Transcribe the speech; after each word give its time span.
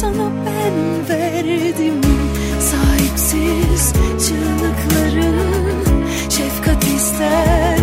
Sana 0.00 0.30
ben 0.46 1.08
verdim. 1.08 2.00
Sahipsiz 2.60 3.92
çığlıkların 4.28 5.36
şefkat 6.30 6.84
ister 6.84 7.75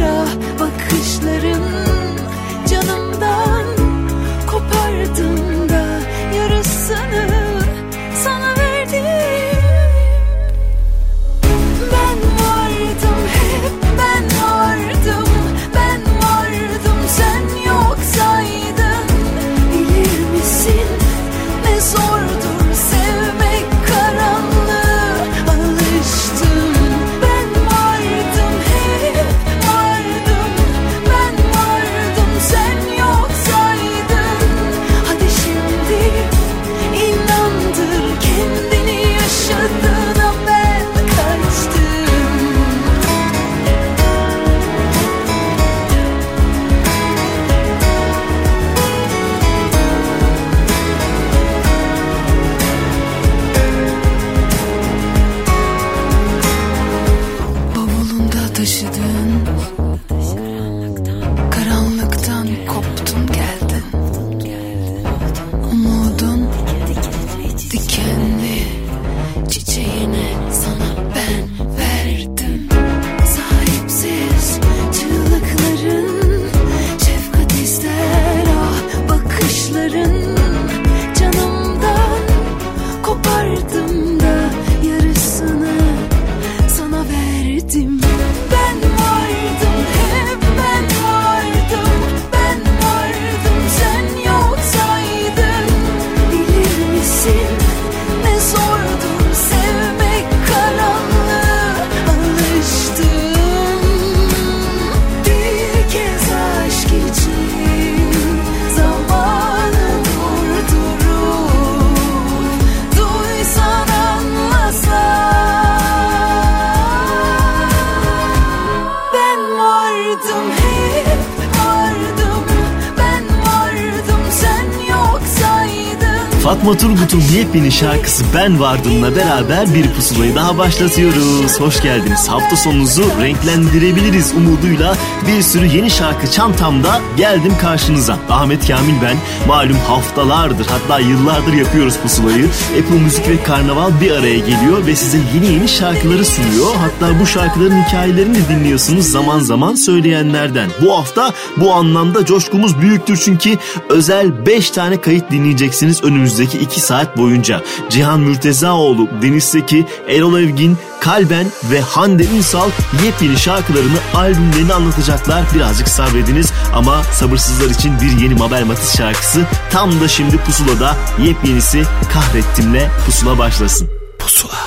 Fatma 126.63 126.77
Turgut'un 126.77 127.21
yepyeni 127.37 127.71
şarkısı 127.71 128.23
Ben 128.35 128.59
Vardım'la 128.59 129.15
beraber 129.15 129.73
bir 129.73 129.93
pusulayı 129.93 130.35
daha 130.35 130.57
başlatıyoruz. 130.57 131.59
Hoş 131.59 131.81
geldiniz. 131.81 132.27
Hafta 132.27 132.55
sonunuzu 132.55 133.03
renklendirebiliriz 133.21 134.33
umuduyla 134.33 134.95
bir 135.27 135.41
sürü 135.41 135.65
yeni 135.65 135.89
şarkı 135.89 136.31
çantamda 136.31 137.01
geldim 137.17 137.53
karşınıza. 137.61 138.17
Ahmet 138.29 138.67
Kamil 138.67 138.93
ben. 139.01 139.17
Malum 139.47 139.77
haftalardır 139.77 140.65
hatta 140.65 140.99
yıllardır 140.99 141.53
yapıyoruz 141.53 141.97
pusulayı. 141.97 142.45
Apple 142.79 142.99
Müzik 143.03 143.29
ve 143.29 143.43
Karnaval 143.43 143.91
bir 144.01 144.11
araya 144.11 144.39
geliyor 144.39 144.85
ve 144.87 144.95
size 144.95 145.17
yeni 145.35 145.53
yeni 145.53 145.67
şarkıları 145.67 146.25
sunuyor. 146.25 146.75
Hatta 146.75 147.19
bu 147.19 147.25
şarkıların 147.25 147.83
hikayelerini 147.83 148.35
de 148.35 148.49
dinliyorsunuz 148.49 149.05
zaman 149.05 149.39
zaman 149.39 149.75
söyleyenlerden. 149.75 150.69
Bu 150.81 150.97
hafta 150.97 151.33
bu 151.57 151.73
anlamda 151.73 152.25
coşkumuz 152.25 152.81
büyüktür 152.81 153.17
çünkü 153.17 153.57
özel 153.89 154.45
5 154.45 154.69
tane 154.69 155.01
kayıt 155.01 155.31
dinleyeceksiniz 155.31 156.03
önümüzdeki 156.03 156.52
2 156.57 156.79
saat 156.79 157.17
boyunca. 157.17 157.61
Cihan 157.89 158.19
Mürtezaoğlu, 158.19 159.07
Deniz 159.21 159.43
Seki, 159.43 159.85
Erol 160.07 160.39
Evgin, 160.39 160.77
Kalben 160.99 161.47
ve 161.71 161.81
Hande 161.81 162.23
Ünsal 162.23 162.69
yepyeni 163.05 163.37
şarkılarını, 163.37 163.97
albümlerini 164.15 164.73
anlatacaklar. 164.73 165.43
Birazcık 165.55 165.87
sabrediniz 165.87 166.53
ama 166.75 167.03
sabırsızlar 167.03 167.69
için 167.69 167.93
bir 168.01 168.23
yeni 168.23 168.35
Mabel 168.35 168.65
Matiz 168.65 168.97
şarkısı 168.97 169.45
tam 169.71 170.01
da 170.01 170.07
şimdi 170.07 170.37
Pusula'da 170.37 170.95
yepyenisi 171.25 171.83
Kahrettim'le 172.13 172.89
Pusula 173.05 173.37
başlasın. 173.37 173.89
Pusula. 174.19 174.59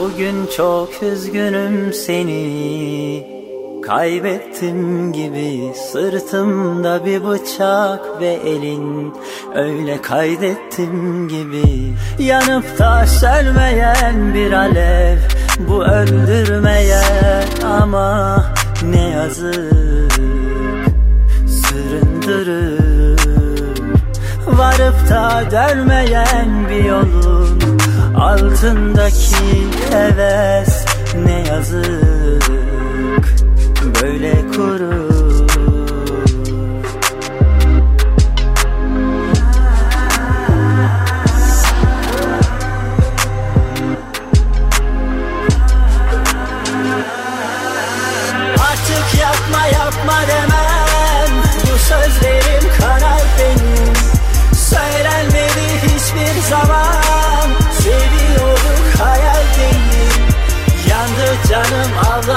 Bugün 0.00 0.46
çok 0.56 1.02
üzgünüm 1.02 1.92
seni 1.92 3.33
Kaybettim 3.86 5.12
gibi 5.12 5.72
sırtımda 5.92 7.04
bir 7.04 7.24
bıçak 7.24 8.20
ve 8.20 8.32
elin. 8.32 9.14
Öyle 9.54 10.02
kaydettim 10.02 11.28
gibi 11.28 11.94
Yanıp 12.18 12.78
da 12.78 13.06
sönmeyen 13.06 14.34
bir 14.34 14.52
alev. 14.52 15.18
Bu 15.68 15.84
öldürmeye 15.84 17.02
ama 17.64 18.44
ne 18.82 19.08
yazık. 19.08 20.12
Süründürür 21.48 23.18
Varıp 24.46 25.10
da 25.10 25.42
dönmeyen 25.50 26.68
bir 26.70 26.84
yolun 26.84 27.58
Altındaki 28.16 29.68
heves 29.90 30.84
ne 31.24 31.44
yazık 31.48 32.14
Böyle 33.84 34.32
kurur 34.56 35.04
Artık 48.58 49.20
yapma 49.20 49.66
yapma 49.66 50.20
demem. 50.28 51.42
Bu 51.62 51.78
sözlerim 51.78 52.70
kanar 52.78 53.22
benim. 53.38 53.94
Söylenmedi 54.54 55.82
hiçbir 55.82 56.40
zaman 56.50 57.03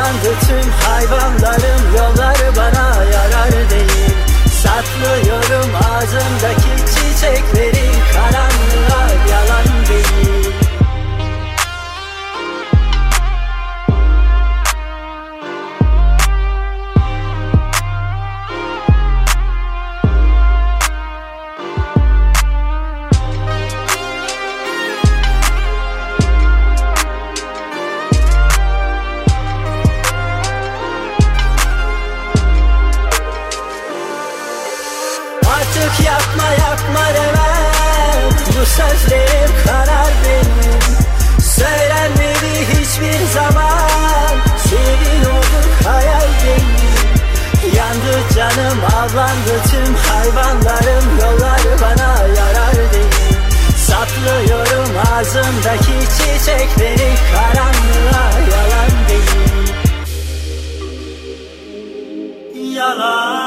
avlandı 0.07 0.39
tüm 0.47 0.71
hayvanlarım 0.71 1.95
Yolları 1.97 2.55
bana 2.55 3.03
yarar 3.03 3.69
değil. 3.69 4.15
Saklıyorum 4.63 5.75
ağzımdaki 5.75 6.85
çiçekleri 6.85 7.91
Karanlığa 8.13 8.46
zaman 43.37 44.33
Seviyorduk 44.57 45.87
hayal 45.87 46.27
değil 46.43 46.77
Yandı 47.75 48.33
canım 48.35 48.79
avlandı 48.97 49.55
tüm 49.71 49.95
hayvanlarım. 49.95 51.19
Yollar 51.21 51.61
bana 51.81 52.11
yarar 52.27 52.93
değil. 52.93 53.13
Saplıyorum 53.77 54.97
ağzımdaki 55.13 55.97
çiçekleri. 56.17 57.09
Karanlığa 57.33 58.31
yalan 58.39 58.91
değil. 59.09 59.75
Yalan. 62.75 63.46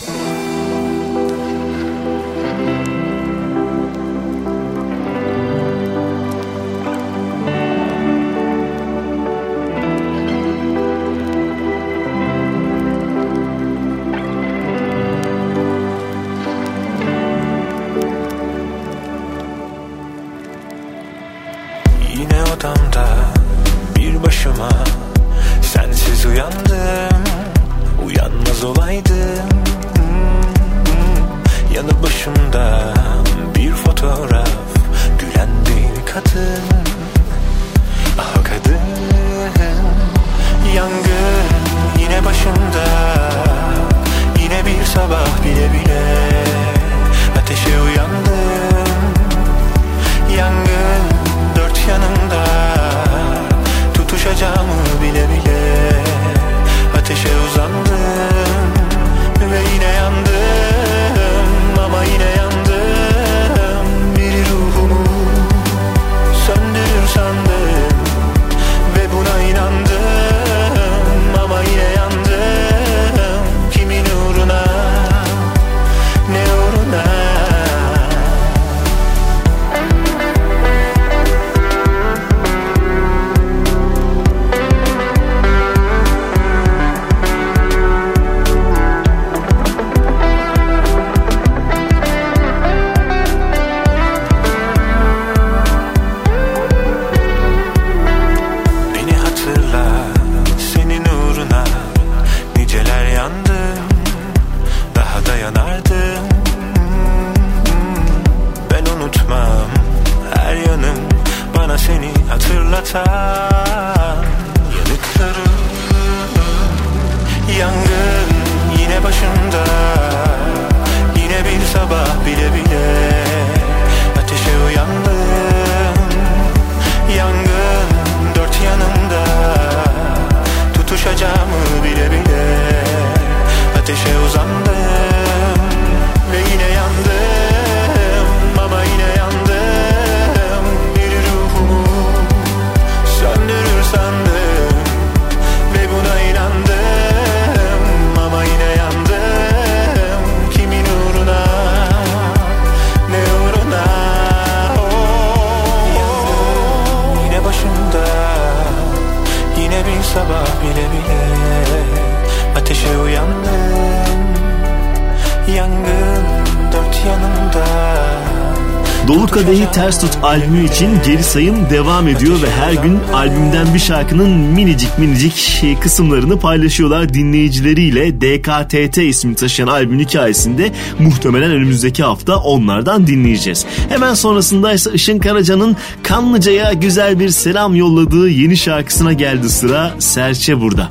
albümü 170.31 170.65
için 170.65 170.89
geri 171.05 171.23
sayım 171.23 171.69
devam 171.69 172.07
ediyor 172.07 172.41
ve 172.41 172.51
her 172.51 172.73
gün 172.73 172.99
albümden 173.13 173.73
bir 173.73 173.79
şarkının 173.79 174.29
minicik 174.29 174.99
minicik 174.99 175.63
kısımlarını 175.81 176.39
paylaşıyorlar 176.39 177.13
dinleyicileriyle. 177.13 178.21
DKTT 178.21 178.97
ismi 178.97 179.35
taşıyan 179.35 179.67
albüm 179.67 179.99
hikayesinde 179.99 180.71
muhtemelen 180.99 181.51
önümüzdeki 181.51 182.03
hafta 182.03 182.37
onlardan 182.37 183.07
dinleyeceğiz. 183.07 183.65
Hemen 183.89 184.13
sonrasında 184.13 184.73
ise 184.73 184.91
Işın 184.93 185.19
Karaca'nın 185.19 185.77
Kanlıca'ya 186.03 186.73
güzel 186.73 187.19
bir 187.19 187.29
selam 187.29 187.75
yolladığı 187.75 188.29
yeni 188.29 188.57
şarkısına 188.57 189.13
geldi 189.13 189.49
sıra 189.49 189.91
Serçe 189.99 190.61
burada. 190.61 190.89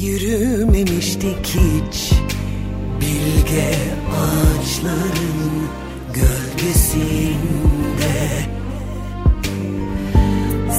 Yürümemiştik 0.00 1.46
hiç. 1.46 2.12
Bilge 3.00 3.74
ağaçların 4.20 5.68
gölgesinde. 6.14 7.36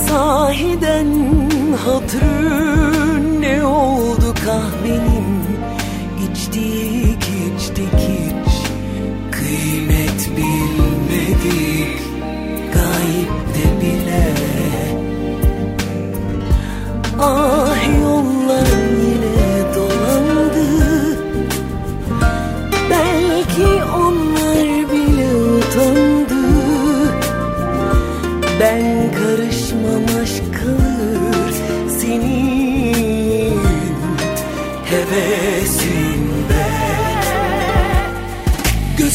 Sahiden 0.07 1.07
hatırın 1.85 3.41
ne 3.41 3.65
oldu 3.65 4.33
kahvenin 4.45 5.43
içtiği 6.31 6.90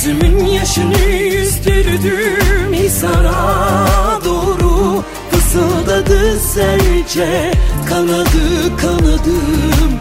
Gözümün 0.07 0.47
yaşını 0.47 0.99
yüzdürdüm 0.99 2.73
Hisar'a 2.73 4.21
doğru. 4.25 5.03
Fısıldadı 5.31 6.39
serçe 6.41 7.53
Kanadı 7.89 8.77
kanadım. 8.77 10.01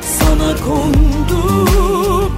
Sana 0.00 0.56
kondum. 0.66 2.32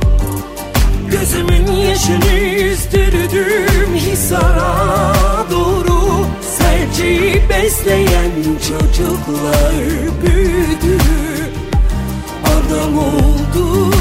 Gözümün 1.10 1.72
yaşını 1.72 2.32
yüzdürdüm 2.38 3.94
Hisar'a 3.94 5.14
doğru. 5.50 6.26
Serçeyi 6.58 7.42
besleyen 7.48 8.30
çocuklar 8.68 9.74
büyüdü. 10.22 11.02
Adam 12.44 12.98
oldu. 12.98 13.99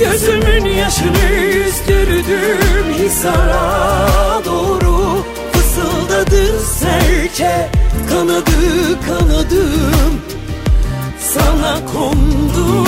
Gözümün 0.00 0.64
yaşını 0.64 1.30
üzdürdüm 1.66 2.94
Hisara 2.98 4.44
doğru 4.44 5.24
fısıldadı 5.52 6.60
serçe 6.60 7.68
Kanadı 8.10 9.00
kanadım 9.06 10.20
sana 11.18 11.80
kondum. 11.92 12.86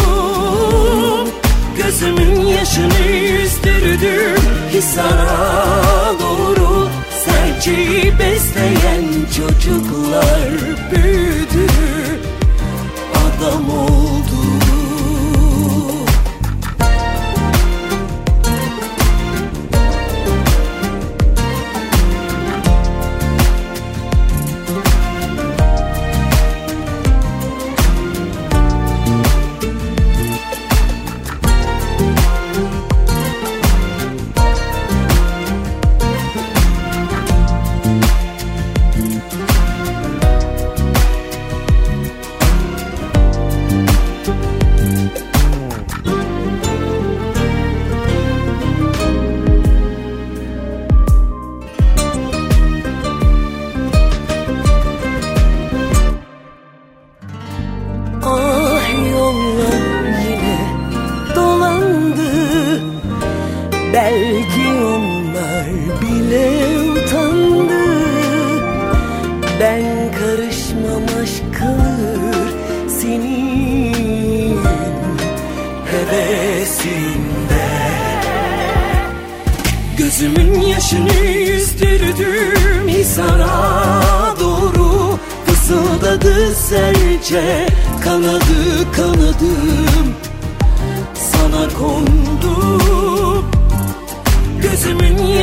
Gözümün 1.76 2.46
yaşını 2.46 3.06
üzdürdüm 3.42 4.42
Hisara 4.72 6.14
doğru. 6.20 6.88
Serçeyi 7.24 8.18
besleyen 8.18 9.04
çocuklar 9.36 10.50
büyüdü 10.90 11.71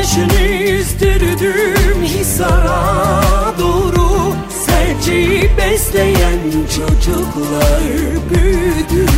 başını 0.09 0.41
izdürdüm 0.41 2.03
Hisar'a 2.03 3.23
doğru. 3.59 4.33
Serçeyi 4.65 5.51
besleyen 5.57 6.39
çocuklar 6.75 7.81
büyüdü. 8.29 9.11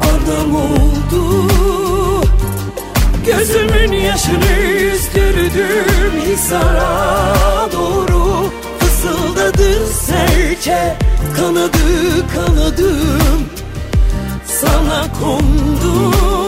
Adam 0.00 0.54
oldu? 0.54 1.50
Gözümün 3.26 3.92
yaşını 3.92 4.60
izdürdüm 4.94 6.12
Hisar'a 6.26 7.72
doğru. 7.72 8.50
Fısıldadı 8.78 9.86
serçe 9.86 10.96
Kanadı 11.36 11.78
kanadım. 12.34 13.44
Sana 14.46 15.06
kondum 15.20 16.47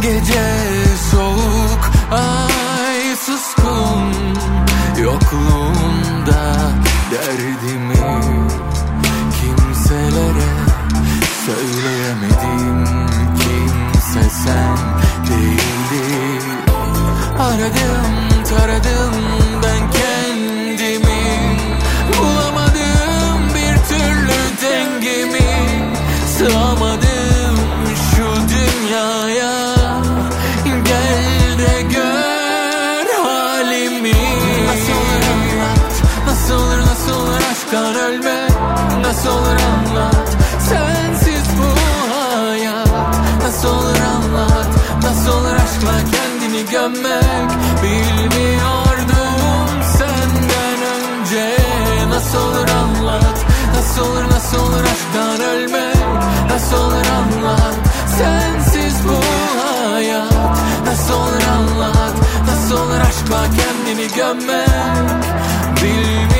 Gece 0.00 0.69
Nasıl 54.52 54.66
olur 54.66 54.84
aşktan 54.84 55.40
ölmek 55.40 55.96
Nasıl 56.50 56.76
olur 56.76 57.06
anlat? 57.06 57.74
Sensiz 58.18 58.94
bu 59.08 59.20
hayat. 59.62 60.58
Nasıl 60.86 61.14
olur 61.14 61.42
anlat? 61.56 62.14
Nasıl 62.46 62.76
olur 62.76 63.00
aşkla 63.00 63.44
kendini 63.44 64.14
gömmek 64.16 64.68
Bilmiyordum 65.82 66.39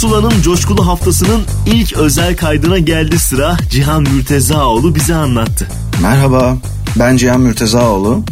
Pusula'nın 0.00 0.42
coşkulu 0.42 0.86
haftasının 0.86 1.42
ilk 1.66 1.92
özel 1.92 2.36
kaydına 2.36 2.78
geldi 2.78 3.18
sıra. 3.18 3.56
Cihan 3.70 4.02
Mürtezaoğlu 4.02 4.94
bize 4.94 5.14
anlattı. 5.14 5.68
Merhaba, 6.02 6.56
ben 6.96 7.16
Cihan 7.16 7.40
Mürtezaoğlu. 7.40 8.22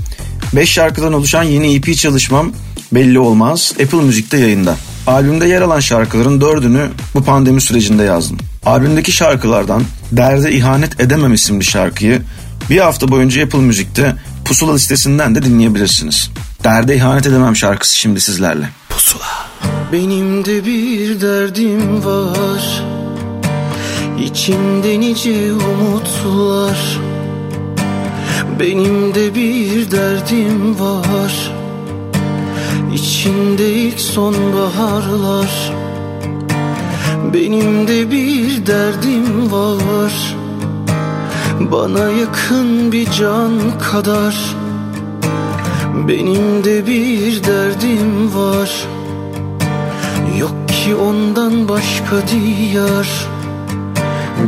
5 0.53 0.71
şarkıdan 0.71 1.13
oluşan 1.13 1.43
yeni 1.43 1.75
EP 1.75 1.97
çalışmam 1.97 2.53
belli 2.93 3.19
olmaz 3.19 3.73
Apple 3.83 4.03
Müzik'te 4.03 4.39
yayında. 4.39 4.77
Albümde 5.07 5.47
yer 5.47 5.63
alan 5.63 5.81
şarkıların 5.81 6.41
dördünü 6.41 6.91
bu 7.15 7.25
pandemi 7.25 7.61
sürecinde 7.61 8.03
yazdım. 8.03 8.39
Albümdeki 8.67 9.13
şarkılardan 9.13 9.83
Derde 10.13 10.53
İhanet 10.53 11.01
Edemem 11.01 11.35
isimli 11.35 11.65
şarkıyı 11.65 12.23
bir 12.71 12.79
hafta 12.79 13.09
boyunca 13.09 13.45
Apple 13.45 13.59
Müzik'te 13.59 14.17
Pusula 14.45 14.73
listesinden 14.73 15.35
de 15.35 15.43
dinleyebilirsiniz. 15.43 16.31
Derde 16.65 16.97
İhanet 16.97 17.27
Edemem 17.27 17.57
şarkısı 17.57 17.99
şimdi 17.99 18.21
sizlerle. 18.21 18.69
Pusula. 18.89 19.34
Benim 19.95 20.45
de 20.45 20.67
bir 20.67 21.21
derdim 21.21 22.05
var. 22.05 22.85
İçimde 24.25 25.01
nice 25.01 25.53
umutlar. 25.53 26.99
Benim 28.61 29.15
de 29.15 29.35
bir 29.35 29.91
derdim 29.91 30.81
var. 30.81 31.53
İçinde 32.95 33.73
ilk 33.73 34.01
sonbaharlar. 34.01 35.73
Benim 37.35 37.89
de 37.89 38.11
bir 38.11 38.67
derdim 38.67 39.53
var. 39.53 40.37
Bana 41.61 42.11
yakın 42.11 42.93
bir 42.93 43.11
can 43.11 43.53
kadar. 43.79 44.57
Benim 46.09 46.65
de 46.65 46.87
bir 46.87 47.45
derdim 47.45 48.35
var 48.35 48.94
ki 50.85 50.95
ondan 50.95 51.69
başka 51.69 52.17
diyar. 52.29 53.09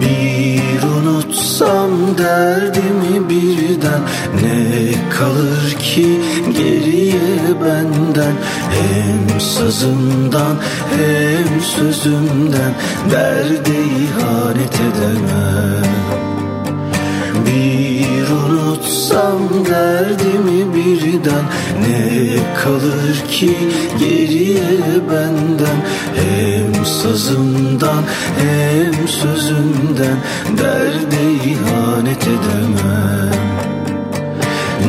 Bir 0.01 0.83
unutsam 0.83 1.91
derdimi 2.19 3.29
birden. 3.29 4.01
Ne 4.43 4.93
kalır 5.19 5.77
ki 5.79 6.21
geriye 6.59 7.61
benden? 7.65 8.33
Hem 8.71 9.41
sazımdan 9.41 10.57
hem 10.97 11.61
sözümden. 11.61 12.73
Derde 13.11 13.77
ihanet 14.01 14.75
edemem 14.75 15.76
kalır 22.65 23.25
ki 23.31 23.57
geriye 23.99 24.63
benden 25.11 25.79
Hem 26.15 26.85
sazımdan 26.85 28.03
hem 28.39 29.09
sözümden 29.09 30.17
Derde 30.59 31.33
ihanet 31.45 32.23
edemem. 32.23 33.37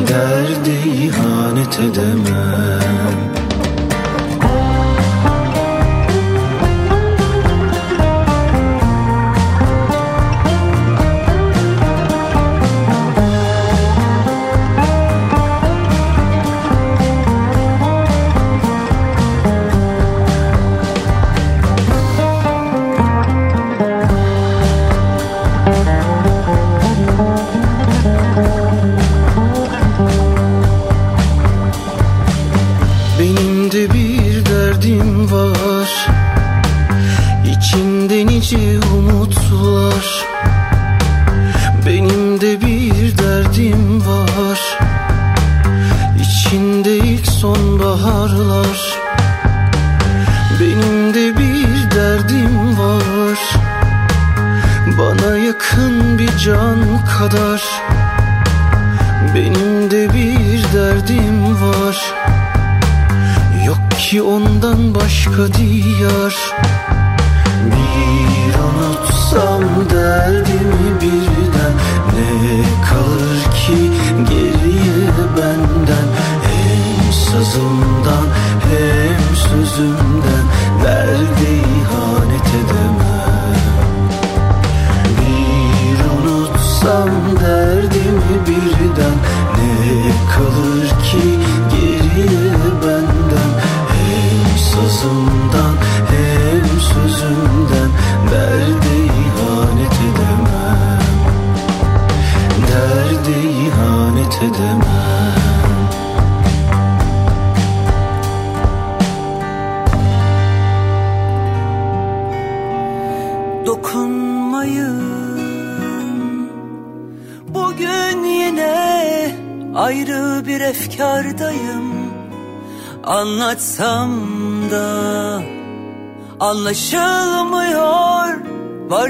Derde 0.08 0.90
ihanet 1.02 1.78
edemem 1.80 3.47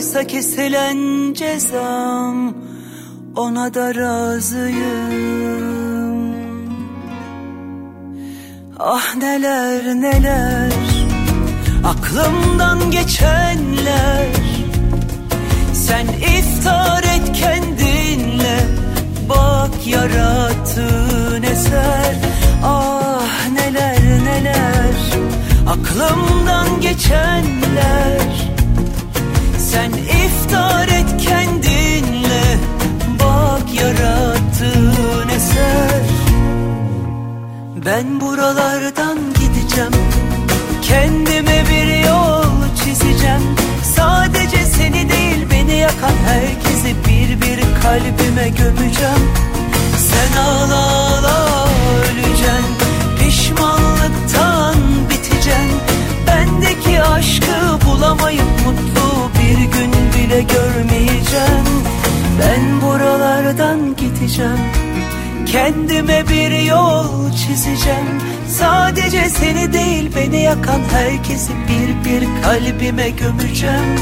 Varsa 0.08 0.26
kesilen 0.26 1.34
cezam 1.34 2.54
ona 3.36 3.74
da 3.74 3.94
razıyım. 3.94 4.78
Ah 8.78 9.14
neler 9.16 9.84
neler 9.94 10.72
aklımdan 11.84 12.90
geçenler. 12.90 14.26
Sen 15.72 16.06
iftar 16.08 17.02
et 17.02 17.32
kendinle 17.32 18.58
bak 19.28 19.86
yarattığın 19.86 21.42
eser. 21.42 22.14
Ah 22.64 23.48
neler 23.52 24.00
neler 24.24 24.94
aklımdan 25.66 26.80
geçenler 26.80 28.37
Sen 29.72 29.92
iftar 29.92 30.88
et 30.88 31.20
kendinle 31.20 32.58
bak 33.20 33.74
yarattığın 33.74 35.28
eser. 35.28 36.02
Ben 37.86 38.20
buralardan 38.20 39.18
gideceğim 39.18 39.92
Kendime 40.82 41.64
bir 41.70 42.08
yol 42.08 42.44
çizeceğim. 42.84 43.42
Sadece 43.96 44.56
seni 44.56 45.08
değil 45.08 45.46
beni 45.50 45.76
yakan 45.76 46.16
herkesi 46.26 46.94
bir 47.08 47.40
bir 47.42 47.60
kalbime 47.82 48.48
gömeceğim. 48.48 49.24
Sen 49.98 50.40
ağla 50.40 50.76
ağla 50.76 51.66
öleceksin 52.02 52.64
Pişmanlıktan 53.18 54.74
biteceksin 55.10 55.80
Bendeki 56.26 57.02
aşkı 57.02 57.86
bulamayıp 57.86 58.66
mutlu 58.66 58.87
buralardan 63.48 63.96
gideceğim. 63.96 64.58
Kendime 65.46 66.28
bir 66.28 66.50
yol 66.62 67.32
çizeceğim. 67.32 68.20
Sadece 68.48 69.28
seni 69.28 69.72
değil 69.72 70.10
beni 70.16 70.42
yakan 70.42 70.80
herkesi 70.92 71.52
bir 71.68 72.10
bir 72.10 72.42
kalbime 72.42 73.10
gömeceğim. 73.10 73.98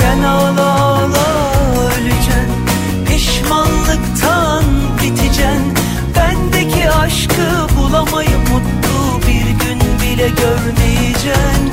Sen 0.00 0.22
ağla 0.22 0.80
ağla 0.80 1.52
öleceksin 1.86 2.64
Pişmanlıktan 3.06 4.64
biteceksin 5.02 5.74
Bendeki 6.16 6.90
aşkı 6.90 7.76
bulamayıp 7.78 8.50
mutlu 8.50 9.28
bir 9.28 9.66
gün 9.66 9.80
bile 10.02 10.28
görmeyeceksin 10.28 11.72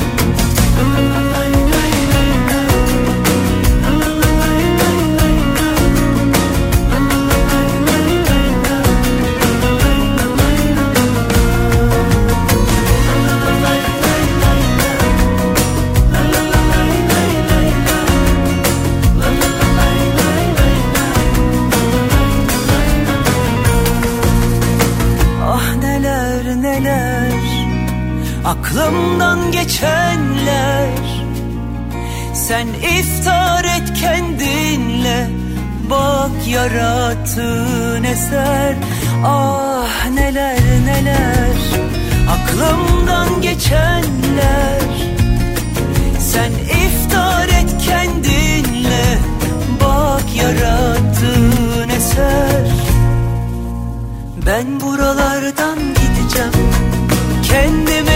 aklımdan 28.92 29.52
geçenler. 29.52 30.90
Sen 32.34 32.68
iftar 32.68 33.64
et 33.64 33.94
kendinle. 34.00 35.30
Bak 35.90 36.48
yarattığın 36.48 38.04
eser. 38.04 38.76
Ah 39.26 40.10
neler 40.14 40.60
neler. 40.86 41.58
Aklımdan 42.30 43.42
geçenler. 43.42 44.82
Sen 46.20 46.52
iftar 46.52 47.48
et 47.48 47.76
kendinle. 47.86 49.18
Bak 49.82 50.36
yarattığın 50.36 51.90
eser. 51.90 52.72
Ben 54.46 54.82
buralardan 54.82 55.80
gideceğim. 55.80 56.52
Kendime 57.44 58.11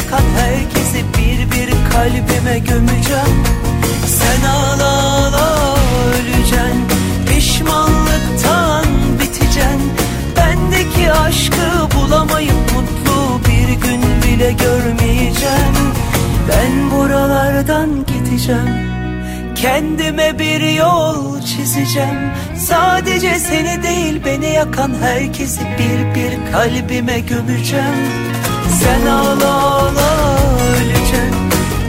yakan 0.00 0.24
herkesi 0.38 1.04
bir 1.18 1.50
bir 1.52 1.70
kalbime 1.92 2.58
gömeceğim. 2.58 3.44
Sen 4.06 4.48
ağla 4.48 5.02
ağla 5.02 5.74
öleceksin 6.08 6.84
Pişmanlıktan 7.26 8.84
biteceksin. 9.20 9.92
Bendeki 10.36 11.12
aşkı 11.12 11.96
bulamayıp 11.96 12.52
mutlu 12.74 13.40
bir 13.48 13.68
gün 13.68 14.02
bile 14.22 14.52
görmeyeceksin 14.52 15.76
Ben 16.48 16.90
buralardan 16.90 17.90
gideceğim 18.06 18.90
Kendime 19.54 20.38
bir 20.38 20.60
yol 20.60 21.40
çizeceğim. 21.40 22.30
Sadece 22.58 23.38
seni 23.38 23.82
değil 23.82 24.20
beni 24.24 24.54
yakan 24.54 24.92
herkesi 25.02 25.60
bir 25.60 26.14
bir 26.14 26.52
kalbime 26.52 27.20
gömeceğim 27.20 28.29
Sen 28.84 29.06
ağla 29.06 29.62
ağla 29.62 30.36
öleceksin 30.70 31.34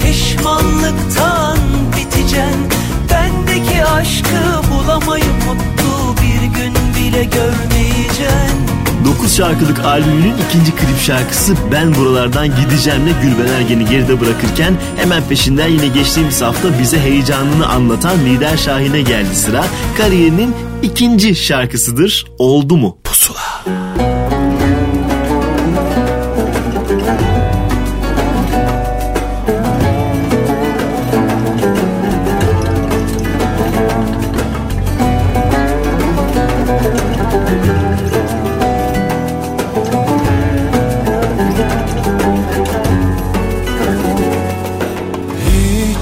Pişmanlıktan 0.01 1.58
biteceksin 1.97 2.69
Bendeki 3.12 3.86
aşkı 3.86 4.62
bulamayıp 4.71 5.25
mutlu 5.47 6.15
bir 6.21 6.60
gün 6.60 6.73
bile 6.95 7.23
görmeyeceksin 7.23 8.62
9 9.06 9.36
şarkılık 9.38 9.80
albümünün 9.80 10.34
ikinci 10.47 10.71
klip 10.71 10.99
şarkısı 10.99 11.56
Ben 11.71 11.95
Buralardan 11.95 12.47
Gideceğim'le 12.47 13.13
Gülben 13.21 13.54
Ergen'i 13.54 13.86
geride 13.86 14.21
bırakırken 14.21 14.73
hemen 14.97 15.23
peşinden 15.30 15.67
yine 15.67 15.88
geçtiğimiz 15.88 16.41
hafta 16.41 16.80
bize 16.80 16.99
heyecanını 16.99 17.67
anlatan 17.67 18.25
Lider 18.25 18.58
Şahin'e 18.58 19.01
geldi 19.01 19.36
sıra. 19.36 19.65
Kariyerinin 19.97 20.56
ikinci 20.84 21.36
şarkısıdır 21.36 22.25
Oldu 22.39 22.77
mu? 22.77 22.97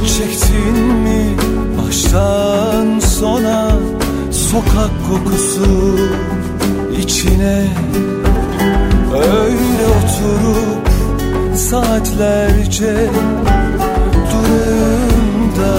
Çektin 0.08 0.78
mi 1.04 1.36
baştan 1.78 3.00
sona 3.00 3.72
sokak 4.32 4.92
kokusu 5.10 5.98
içine 7.02 7.68
Öyle 9.14 9.86
oturup 9.88 10.90
saatlerce 11.56 13.10
durağında 14.32 15.76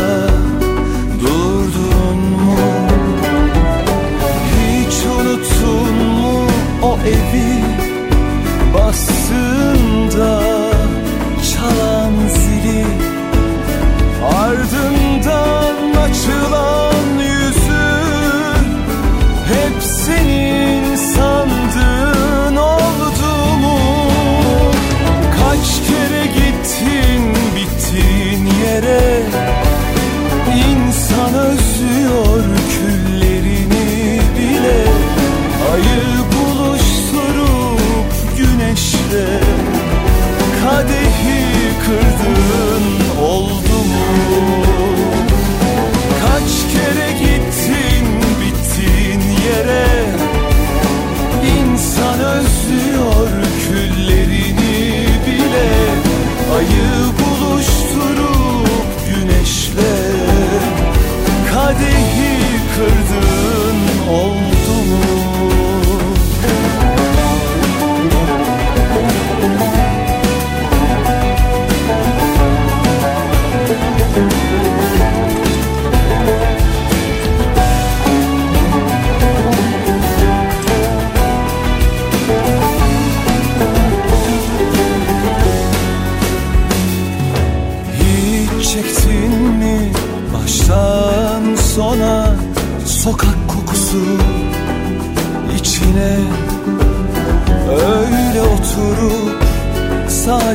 durdun 1.20 2.18
mu? 2.18 2.58
Hiç 4.52 4.94
unuttun 5.04 5.94
mu 6.04 6.46
o 6.82 6.98
evi 6.98 7.49
too 16.20 16.32
long. 16.32 16.79
sürdü. 62.80 63.29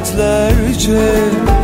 Saatlerce 0.06 1.55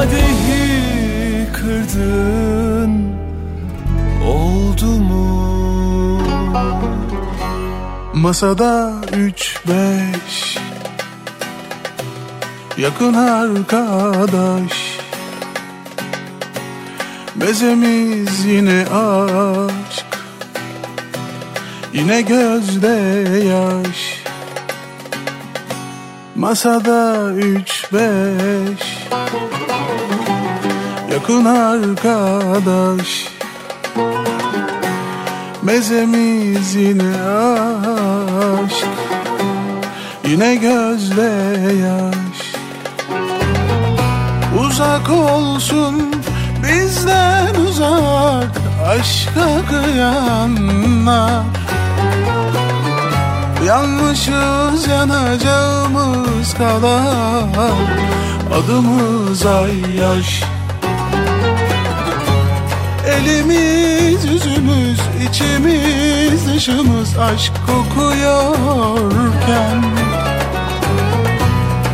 Kadehi 0.00 1.52
kırdın 1.52 3.16
oldu 4.26 4.86
mu? 4.86 6.22
Masada 8.14 8.92
üç 9.16 9.60
beş 9.68 10.58
Yakın 12.78 13.14
arkadaş 13.14 14.72
Mezemiz 17.34 18.44
yine 18.44 18.84
aşk 18.92 20.06
Yine 21.92 22.22
gözde 22.22 22.88
yaş 23.48 24.22
Masada 26.36 27.32
üç 27.32 27.92
beş 27.92 29.00
Yakın 31.20 31.44
arkadaş. 31.44 33.28
Mezemiz 35.62 36.74
yine 36.74 37.22
aşk. 38.64 38.86
Yine 40.28 40.54
gözde 40.54 41.30
yaş. 41.86 42.54
Uzak 44.60 45.10
olsun 45.10 46.14
bizden 46.62 47.54
uzak 47.54 48.60
Aşka 48.88 49.60
kıyanlar. 49.70 51.44
Yanlışız 53.66 54.88
yanacağımız 54.88 56.54
kadar. 56.54 57.72
Adımız 58.54 59.46
ay 59.46 59.96
yaş 59.96 60.42
Elimiz 63.20 64.24
yüzümüz 64.24 65.00
içimiz 65.28 66.46
dışımız 66.46 67.18
aşk 67.18 67.52
kokuyorken. 67.66 69.84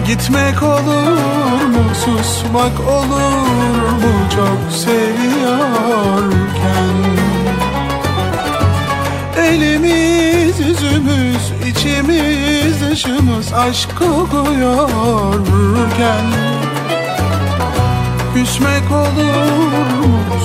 Gitmek 0.06 0.62
olur 0.62 1.66
mu 1.66 1.84
susmak 2.04 2.80
olur 2.80 3.46
mu 4.02 4.12
çok 4.34 4.72
seviyorken? 4.78 6.36
Elimiz 9.38 10.60
yüzümüz 10.60 11.52
içimiz 11.66 12.80
dışımız 12.90 13.52
aşk 13.52 13.98
kokuyorken 13.98 16.26
Küsmek 18.36 18.92
olur 18.92 19.96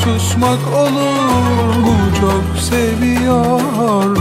susmak 0.03 0.73
olur. 0.75 1.75
Mu 1.75 1.95
çok 2.19 2.59
seviyorken 2.63 4.11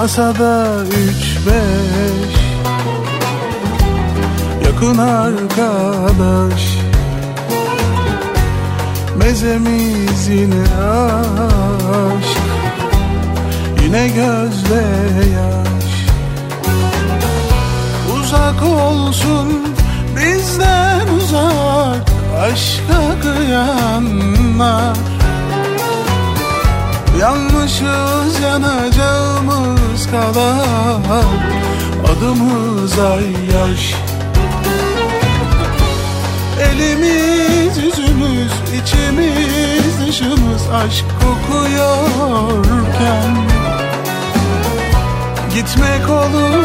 Masada 0.00 0.84
üç 0.84 1.38
beş. 1.46 2.36
Yakın 4.66 4.98
arkadaş. 4.98 6.62
Mezemiz 9.16 10.28
yine 10.28 10.62
aşk. 11.92 12.38
Yine 13.82 14.08
gözde 14.08 14.84
yaş. 15.34 15.90
Uzak 18.14 18.62
olsun 18.62 19.48
bizden 20.16 21.08
uzak. 21.18 22.10
Aşka 22.42 23.20
kıyanlar 23.22 25.09
Yanlışız 27.20 28.40
yanacağımız 28.42 30.06
kadar. 30.10 31.00
Adımız 32.12 32.98
ay 32.98 33.24
yaş. 33.54 33.94
Elimiz 36.60 37.76
yüzümüz 37.76 38.52
içimiz 38.82 40.06
dışımız 40.06 40.70
aşk 40.74 41.04
kokuyorken. 41.20 41.70
Gitmek 45.54 46.10
olur 46.10 46.64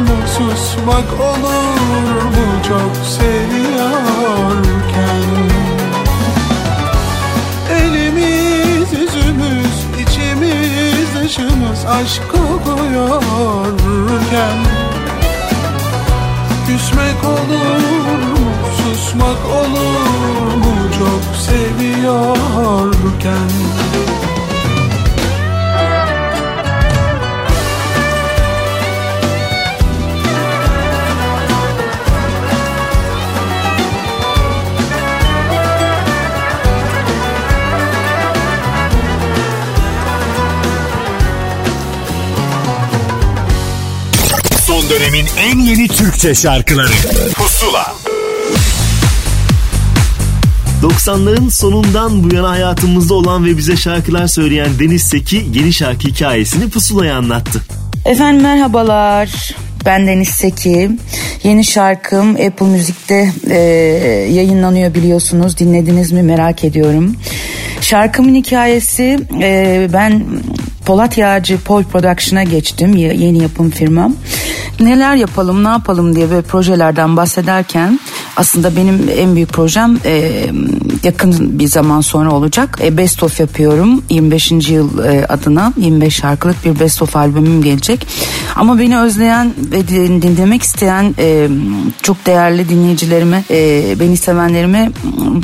mu 0.00 0.16
susmak 0.38 1.20
olur 1.20 2.22
mu 2.22 2.46
çok 2.68 2.96
seviyorken? 3.06 4.46
Elimiz 7.70 8.92
yüzümüz 8.92 9.75
dışımız 11.26 11.86
aşk 11.86 12.22
kokuyorken 12.32 13.78
Küsmek 16.66 17.24
olur 17.24 17.78
mu 18.28 18.50
susmak 18.76 19.46
olur 19.46 20.54
mu 20.56 20.74
çok 20.98 21.36
seviyorken 21.36 22.66
Son 44.86 44.96
dönemin 44.96 45.26
en 45.38 45.58
yeni 45.58 45.88
Türkçe 45.88 46.34
şarkıları 46.34 46.92
Pusula 47.34 47.94
90'ların 50.82 51.50
sonundan 51.50 52.30
bu 52.30 52.34
yana 52.34 52.50
hayatımızda 52.50 53.14
olan 53.14 53.44
ve 53.44 53.58
bize 53.58 53.76
şarkılar 53.76 54.26
söyleyen 54.26 54.78
Deniz 54.78 55.02
Seki 55.02 55.46
yeni 55.54 55.72
şarkı 55.72 56.08
hikayesini 56.08 56.70
pusulaya 56.70 57.16
anlattı. 57.16 57.62
Efendim 58.04 58.42
merhabalar. 58.42 59.56
Ben 59.86 60.06
Deniz 60.06 60.28
Seki. 60.28 60.90
Yeni 61.44 61.64
şarkım 61.64 62.30
Apple 62.30 62.66
Müzik'te 62.66 63.32
e, 63.50 63.58
yayınlanıyor 64.32 64.94
biliyorsunuz. 64.94 65.58
Dinlediniz 65.58 66.12
mi 66.12 66.22
merak 66.22 66.64
ediyorum. 66.64 67.16
Şarkımın 67.80 68.34
hikayesi 68.34 69.18
e, 69.42 69.88
ben 69.92 70.24
Polat 70.86 71.18
Yağcı 71.18 71.58
Pol 71.58 71.84
Production'a 71.84 72.42
geçtim. 72.42 72.96
Yeni 72.96 73.42
yapım 73.42 73.70
firmam. 73.70 74.16
Neler 74.80 75.14
yapalım 75.14 75.64
ne 75.64 75.68
yapalım 75.68 76.16
diye 76.16 76.30
böyle 76.30 76.42
projelerden 76.42 77.16
bahsederken 77.16 78.00
aslında 78.36 78.76
benim 78.76 79.10
en 79.18 79.34
büyük 79.34 79.48
projem 79.48 79.98
e, 80.04 80.44
yakın 81.02 81.58
bir 81.58 81.66
zaman 81.66 82.00
sonra 82.00 82.30
olacak. 82.30 82.78
E, 82.82 82.96
best 82.96 83.22
of 83.22 83.40
yapıyorum 83.40 84.02
25. 84.10 84.50
yıl 84.50 85.04
e, 85.04 85.26
adına 85.26 85.72
25 85.76 86.14
şarkılık 86.14 86.64
bir 86.64 86.80
best 86.80 87.02
of 87.02 87.16
albümüm 87.16 87.62
gelecek. 87.62 88.06
Ama 88.56 88.78
beni 88.78 88.98
özleyen 88.98 89.52
ve 89.58 89.88
dinlemek 89.88 90.62
isteyen 90.62 91.14
e, 91.18 91.48
çok 92.02 92.26
değerli 92.26 92.68
dinleyicilerime, 92.68 93.44
e, 93.50 93.84
beni 94.00 94.16
sevenlerime 94.16 94.90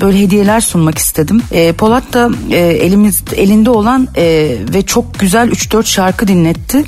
böyle 0.00 0.20
hediyeler 0.20 0.60
sunmak 0.60 0.98
istedim. 0.98 1.42
E, 1.50 1.72
Polat 1.72 2.12
da 2.12 2.30
e, 2.50 2.58
elimiz 2.58 3.22
elinde 3.36 3.70
olan 3.70 4.08
e, 4.16 4.56
ve 4.74 4.82
çok 4.82 5.18
güzel 5.18 5.48
3-4 5.48 5.84
şarkı 5.86 6.28
dinletti. 6.28 6.84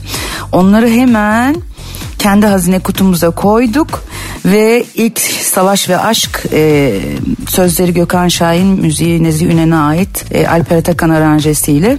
Onları 0.52 0.88
hemen 0.88 1.57
kendi 2.24 2.46
hazine 2.46 2.78
kutumuza 2.78 3.30
koyduk 3.30 4.04
ve 4.44 4.84
ilk 4.94 5.20
Savaş 5.42 5.88
ve 5.88 5.98
Aşk 5.98 6.46
e, 6.52 6.92
sözleri 7.48 7.94
Gökhan 7.94 8.28
Şahin, 8.28 8.66
müziği 8.66 9.22
Nezih 9.22 9.46
Ünen'e 9.46 9.76
ait 9.76 10.24
e, 10.30 10.46
Alper 10.46 10.76
Atakan 10.76 11.10
aranjesiyle 11.10 11.98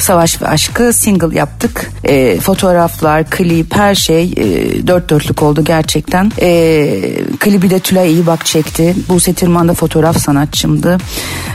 Savaş 0.00 0.42
ve 0.42 0.48
Aşk'ı 0.48 0.92
single 0.92 1.38
yaptık. 1.38 1.90
E, 2.04 2.40
fotoğraflar, 2.40 3.30
klip 3.30 3.76
her 3.76 3.94
şey 3.94 4.24
e, 4.24 4.86
dört 4.86 5.10
dörtlük 5.10 5.42
oldu 5.42 5.64
gerçekten. 5.64 6.32
E, 6.40 6.48
klibi 7.40 7.70
de 7.70 7.78
Tülay 7.78 8.12
iyi 8.12 8.26
bak 8.26 8.46
çekti. 8.46 8.94
Buse 9.08 9.34
Tirman 9.34 9.68
da 9.68 9.74
fotoğraf 9.74 10.18
sanatçımdı. 10.18 10.98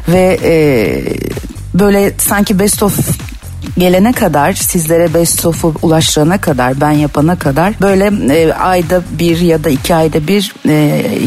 Ve 0.08 0.39
e, 0.43 0.54
böyle 1.74 2.13
sanki 2.17 2.60
best 2.60 2.84
of 2.84 3.00
gelene 3.78 4.12
kadar 4.12 4.54
sizlere 4.54 5.13
best 5.13 5.45
of'u 5.45 5.74
ulaştırana 5.82 6.41
kadar 6.41 6.82
ben 6.82 6.91
yapana 6.91 7.39
kadar 7.39 7.74
böyle 7.82 8.34
e, 8.34 8.54
ayda 8.54 9.02
bir 9.19 9.39
ya 9.39 9.63
da 9.63 9.69
iki 9.69 9.95
ayda 9.95 10.28
bir 10.28 10.54
e, 10.65 10.71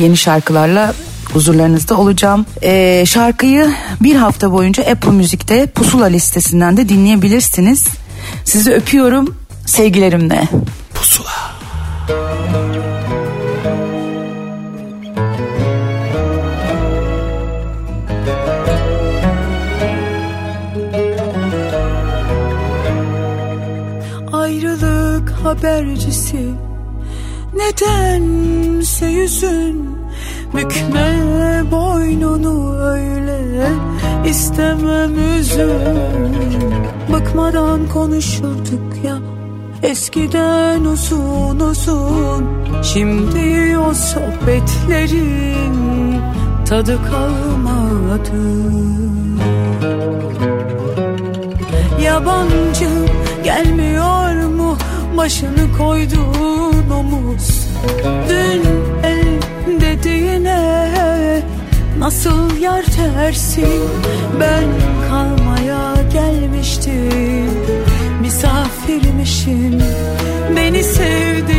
yeni 0.00 0.16
şarkılarla 0.16 0.94
huzurlarınızda 1.32 1.96
olacağım. 1.96 2.46
E, 2.62 3.04
şarkıyı 3.06 3.70
bir 4.00 4.16
hafta 4.16 4.52
boyunca 4.52 4.84
Apple 4.84 5.10
Müzik'te 5.10 5.66
Pusula 5.66 6.06
listesinden 6.06 6.76
de 6.76 6.88
dinleyebilirsiniz. 6.88 7.86
Sizi 8.44 8.72
öpüyorum 8.72 9.36
sevgilerimle. 9.66 10.48
Pusula. 10.94 11.54
Habercisi. 25.54 26.50
Nedense 27.54 29.06
yüzün 29.06 29.94
Bükme 30.54 31.62
boynunu 31.70 32.78
öyle. 32.80 33.68
İstemem 34.26 35.38
üzün 35.38 36.34
Bıkmadan 37.12 37.88
konuşurduk 37.88 39.04
ya. 39.04 39.18
Eskiden 39.82 40.84
uzun 40.84 41.60
uzun. 41.60 42.44
Şimdi 42.82 43.78
o 43.78 43.94
sohbetlerin 43.94 45.74
tadı 46.68 46.98
kalmadı. 47.10 48.42
Yabancı 52.02 52.88
gelmiyor 53.44 54.44
mu 54.44 54.76
başını 55.16 55.76
koyduğun 55.78 56.90
omuz. 56.90 57.68
Dün 58.28 58.62
el 59.04 59.40
dediğine 59.80 61.42
nasıl 61.98 62.56
yer 62.56 62.84
tersin? 62.84 63.82
Ben 64.40 64.64
kalmaya 65.08 65.94
gelmiştim. 66.12 67.50
Misafirmişim. 68.20 69.82
Beni 70.56 70.82
sevdiğin 70.82 71.53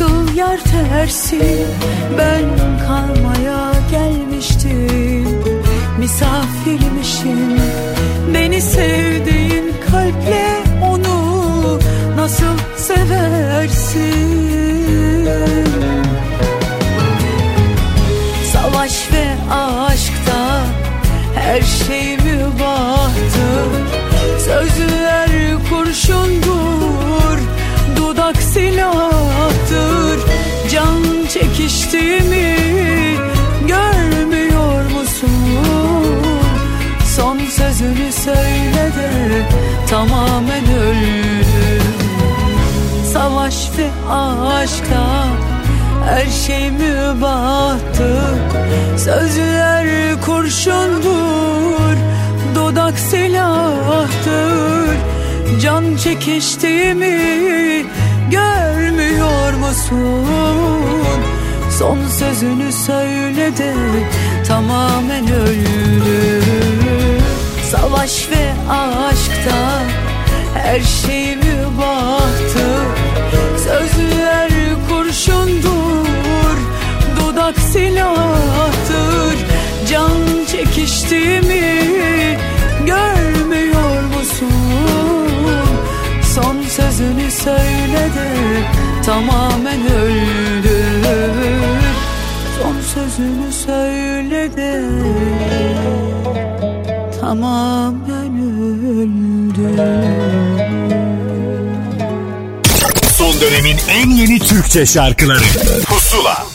nasıl 0.00 0.36
yer 0.36 0.60
tersin 0.64 1.66
Ben 2.18 2.44
kalmaya 2.86 3.72
gelmiştim. 3.90 5.42
Misafirmişim 5.98 7.60
Beni 8.34 8.60
sevdiğin 8.60 9.72
kalple 9.90 10.62
onu 10.82 11.78
nasıl 12.16 12.58
seversin? 12.76 14.08
Savaş 18.52 19.12
ve 19.12 19.54
aşkta 19.54 20.64
her 21.34 21.62
şey 21.62 22.16
mübahtır. 22.16 23.68
Sözler 24.38 25.28
kurşundur 25.70 26.47
çekiştiğimi 31.92 32.56
görmüyor 33.66 34.84
musun? 34.90 35.30
Son 37.16 37.38
sözünü 37.38 38.12
söyle 38.12 38.92
de 38.96 39.42
tamamen 39.90 40.64
öldüm. 40.80 41.82
Savaş 43.12 43.70
ve 43.78 44.12
aşkta 44.12 45.26
Her 46.06 46.26
şey 46.26 46.70
mübahtı. 46.70 48.38
Sözler 48.96 49.86
kurşundur 50.26 51.96
Dudak 52.54 52.98
silahtır. 52.98 54.48
Can 55.62 55.96
çekiştiğimi 55.96 57.18
Görmüyor 58.30 59.52
musun 59.52 61.27
Son 61.78 61.98
sözünü 62.08 62.72
söyle 62.72 63.56
de 63.56 63.74
Tamamen 64.48 65.32
öldü 65.32 66.42
Savaş 67.70 68.28
ve 68.30 68.72
aşkta 68.72 69.82
Her 70.54 70.80
şey 70.80 71.36
mübahtı. 71.36 72.68
Sözler 73.64 74.50
kurşundur 74.88 76.56
Dudak 77.16 77.58
silahtır. 77.58 79.36
Can 79.90 80.44
çekiştiğimi 80.46 81.88
Görmüyor 82.86 84.02
musun? 84.02 84.52
Son 86.34 86.62
sözünü 86.62 87.30
söyle 87.30 88.08
de 88.14 88.28
Tamamen 89.06 89.80
öldü 89.80 90.67
Son 92.58 92.76
sözünü 92.94 93.52
söyle 93.66 94.56
de. 94.56 94.84
Tamamen 97.20 98.38
öldü 98.60 99.82
Son 103.18 103.40
dönemin 103.40 103.76
en 103.88 104.10
yeni 104.10 104.38
Türkçe 104.38 104.86
şarkıları. 104.86 105.44
Pusula 105.86 106.46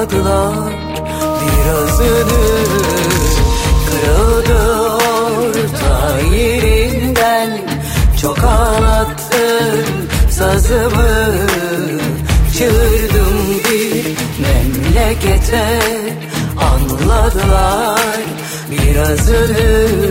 Anladılar 0.00 0.72
birazını 1.40 2.42
Kırıldı 3.86 4.58
orta 4.94 6.20
yerinden 6.36 7.60
Çok 8.22 8.38
ağlattın 8.44 9.84
sazımı 10.30 11.46
Çığırdım 12.58 13.60
bir 13.64 14.16
memlekete. 14.42 15.80
Anladılar 16.56 18.20
birazını 18.70 20.10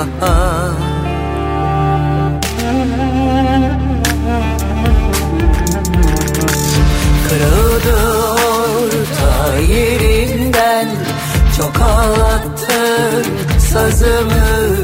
daha 0.00 0.70
Kırıldı 7.28 7.96
orta 8.32 9.58
yerinden 9.58 10.88
Çok 11.56 11.80
ağlattın 11.80 13.24
sazımı. 13.58 14.76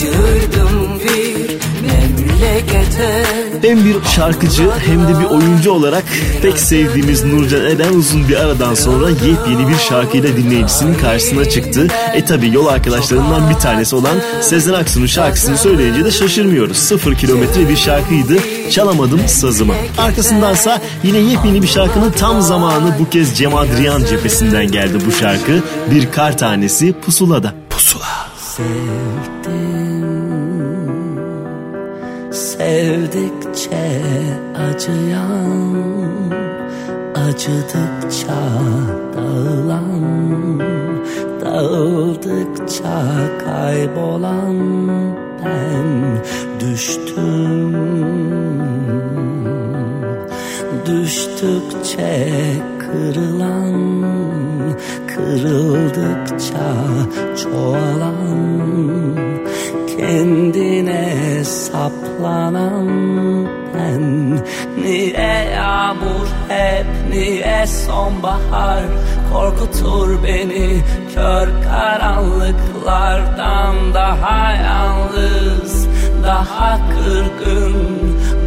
Çığırdım 0.00 1.00
bir 1.00 1.60
memlekete 1.82 3.45
Hem 3.62 3.84
bir 3.84 3.96
şarkıcı 4.16 4.70
hem 4.86 5.08
de 5.08 5.20
bir 5.20 5.24
oyuncu 5.24 5.70
olarak 5.70 6.04
pek 6.42 6.58
sevdiğimiz 6.58 7.24
Nurcan 7.24 7.60
Eren 7.60 7.94
uzun 7.94 8.28
bir 8.28 8.36
aradan 8.36 8.74
sonra 8.74 9.10
yepyeni 9.10 9.68
bir 9.68 9.76
şarkıyla 9.76 10.36
dinleyicisinin 10.36 10.94
karşısına 10.94 11.44
çıktı. 11.44 11.86
E 12.14 12.24
tabi 12.24 12.54
yol 12.54 12.66
arkadaşlarından 12.66 13.50
bir 13.50 13.54
tanesi 13.54 13.96
olan 13.96 14.16
Sezen 14.40 14.72
Aksu'nun 14.72 15.06
şarkısını 15.06 15.58
söyleyince 15.58 16.04
de 16.04 16.10
şaşırmıyoruz. 16.10 16.76
Sıfır 16.76 17.14
kilometre 17.14 17.68
bir 17.68 17.76
şarkıydı. 17.76 18.36
Çalamadım 18.70 19.20
sazıma. 19.26 19.74
Arkasındansa 19.98 20.80
yine 21.04 21.18
yepyeni 21.18 21.62
bir 21.62 21.68
şarkının 21.68 22.10
tam 22.10 22.42
zamanı 22.42 22.94
bu 22.98 23.10
kez 23.10 23.38
Cem 23.38 23.54
Adrian 23.54 24.04
cephesinden 24.04 24.70
geldi 24.70 24.98
bu 25.06 25.12
şarkı. 25.12 25.62
Bir 25.90 26.10
kar 26.12 26.38
tanesi 26.38 26.92
pusulada. 26.92 27.54
Pusula. 27.70 28.26
Sevdikçe 33.56 34.00
acıyan 34.68 35.74
Acıdıkça 37.14 38.42
dağılan 39.16 40.60
Dağıldıkça 41.40 43.02
kaybolan 43.44 44.56
Ben 45.44 46.20
düştüm. 46.60 47.74
Düştükçe 50.86 52.32
kırılan 52.78 54.04
Kırıldıkça 55.06 56.74
çoğalan 57.42 59.25
Kendine 59.96 61.44
saplanan 61.44 62.88
ben. 63.74 64.36
Niye 64.82 65.34
yağmur 65.56 66.28
hep 66.48 66.86
niye 67.10 67.66
sonbahar 67.66 68.82
Korkutur 69.32 70.22
beni? 70.24 70.80
Kör 71.14 71.48
karanlıklardan 71.64 73.94
Daha 73.94 74.52
yalnız, 74.52 75.86
daha 76.24 76.78
kırgın 76.90 77.76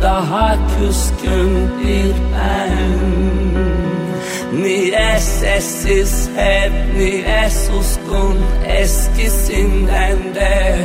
Daha 0.01 0.55
küskün 0.55 1.69
bir 1.79 2.13
ben. 2.33 2.79
Niye 4.61 5.19
sessiz 5.19 6.29
hep 6.35 6.71
niye 6.97 7.49
suskun 7.49 8.37
eskisinden 8.67 10.17
de 10.35 10.77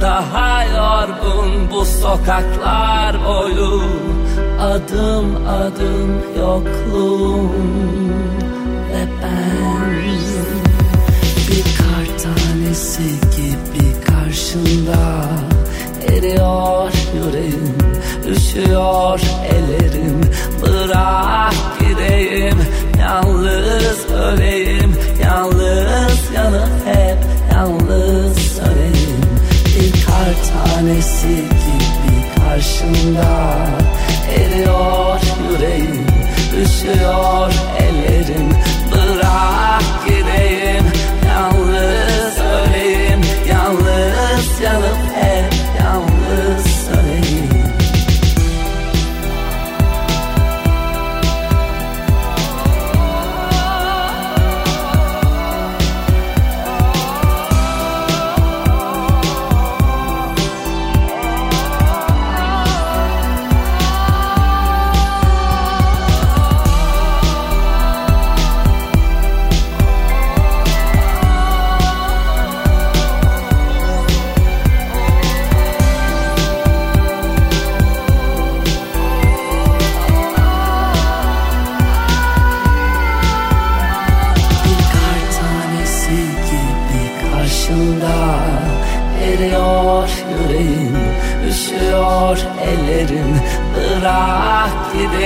Daha 0.00 0.64
yorgun 0.64 1.70
bu 1.70 1.84
sokaklar 1.84 3.24
boyu. 3.26 3.82
Adım 4.60 5.46
adım 5.46 6.22
yokluğum 6.38 7.52
ve 8.90 9.06
ben. 9.22 9.52
Bir 11.48 11.64
kar 11.78 12.18
tanesi 12.22 13.02
gibi 13.36 14.00
karşında 14.06 15.24
Eriyor 16.08 16.92
yüreğim, 17.14 17.78
üşüyor 18.28 19.20
ellerim. 19.44 20.20
Bırak 20.62 21.54
gideyim, 21.80 22.58
yalnız 23.00 24.10
öleyim. 24.10 24.96
Yalnız 25.24 26.30
yanıp 26.34 26.86
hep 26.86 27.18
yalnız 27.52 28.36
söneyim 28.38 28.92
Bir 28.92 29.01
kar 30.22 30.34
tanesi 30.52 31.28
gibi 31.28 32.16
karşımda. 32.36 33.56
Eriyor 34.36 35.20
yüreğim, 35.50 36.06
üşüyor 36.62 37.52
ellerim. 37.78 38.48
Bırak 38.92 39.82
gideyim, 40.06 40.84
yalnız 41.28 42.38
öleyim. 42.38 43.20
Yalnız 43.48 44.60
yanıp 44.60 44.98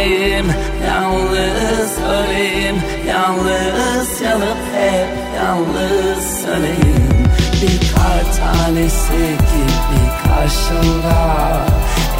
gideyim, 0.07 0.47
yalnız 0.89 1.99
öleyim 1.99 2.77
Yalnız 3.09 4.21
yanıp 4.21 4.59
hep 4.75 5.09
yalnız 5.37 6.43
söneyim 6.43 7.27
Bir 7.63 7.95
kar 7.95 8.25
tanesi 8.39 9.19
gibi 9.51 10.03
karşımda 10.25 11.61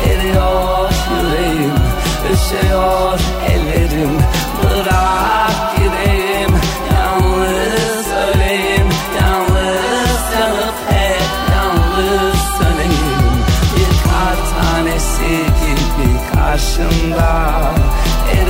Eriyor 0.07 0.91
yüreğim, 1.11 1.75
üşüyor 2.33 3.21
ellerim. 3.49 4.19
Bırak 4.63 5.77
gideyim, 5.77 6.57
yalnız 6.95 8.07
öleyim 8.07 8.89
Yalnız 9.21 10.23
yanıp 10.41 10.79
hep 10.91 11.23
yalnız 11.57 12.39
söneyim 12.59 13.37
Bir 13.77 14.11
kar 14.11 14.37
tanesi 14.55 15.29
gibi 15.29 16.35
karşımda 16.35 17.76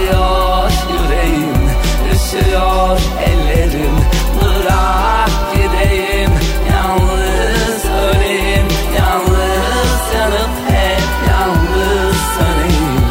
Eriyor 0.07 0.71
yüreğim, 0.93 1.71
üşüyor 2.15 3.01
ellerim 3.27 3.97
Bırak 4.41 5.31
gideyim, 5.55 6.31
yalnız 6.73 7.85
öleyim 7.85 8.67
Yalnız 8.99 10.15
yanıp 10.15 10.51
hep 10.69 11.03
yalnız 11.31 12.17
söneyim 12.39 13.03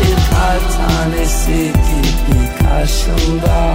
Bir 0.00 0.14
kar 0.30 0.58
tanesi 0.76 1.72
gibi 1.72 2.68
karşımda. 2.68 3.74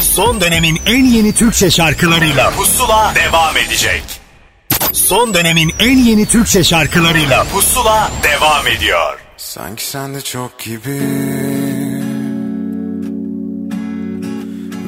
Son 0.00 0.40
dönemin 0.40 0.80
en 0.86 1.04
yeni 1.04 1.34
Türkçe 1.34 1.70
şarkılarıyla 1.70 2.50
Pusula 2.50 3.12
devam 3.14 3.56
edecek. 3.56 4.21
Son 5.02 5.34
dönemin 5.34 5.72
en 5.78 5.98
yeni 5.98 6.26
Türkçe 6.26 6.64
şarkılarıyla 6.64 7.44
Pusula 7.44 8.10
devam 8.22 8.66
ediyor. 8.66 9.18
Sanki 9.36 9.84
sende 9.86 10.20
çok 10.20 10.58
gibi. 10.58 11.00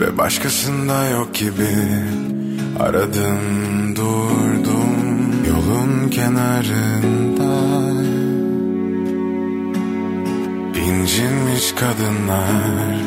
Ve 0.00 0.18
başkasında 0.18 1.08
yok 1.08 1.34
gibi. 1.34 1.76
Aradım 2.80 3.96
durdum 3.96 5.44
yolun 5.48 6.10
kenarında. 6.10 7.54
İncinmiş 10.80 11.72
kadınlar 11.72 12.98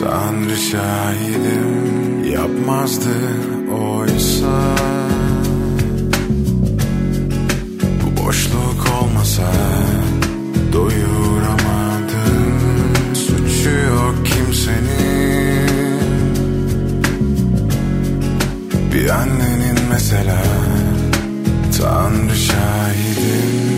Tanrı 0.00 0.56
şahidim. 0.56 2.24
Yapmazdı 2.32 3.16
oysa 3.72 4.74
olmasa 9.38 9.52
doyuramadım 10.72 12.14
Suçu 13.14 13.70
yok 13.70 14.26
kimsenin. 14.26 15.68
Bir 18.94 19.08
annenin 19.08 19.78
mesela 19.90 20.42
Tanrı 21.78 22.36
şahidim 22.36 23.77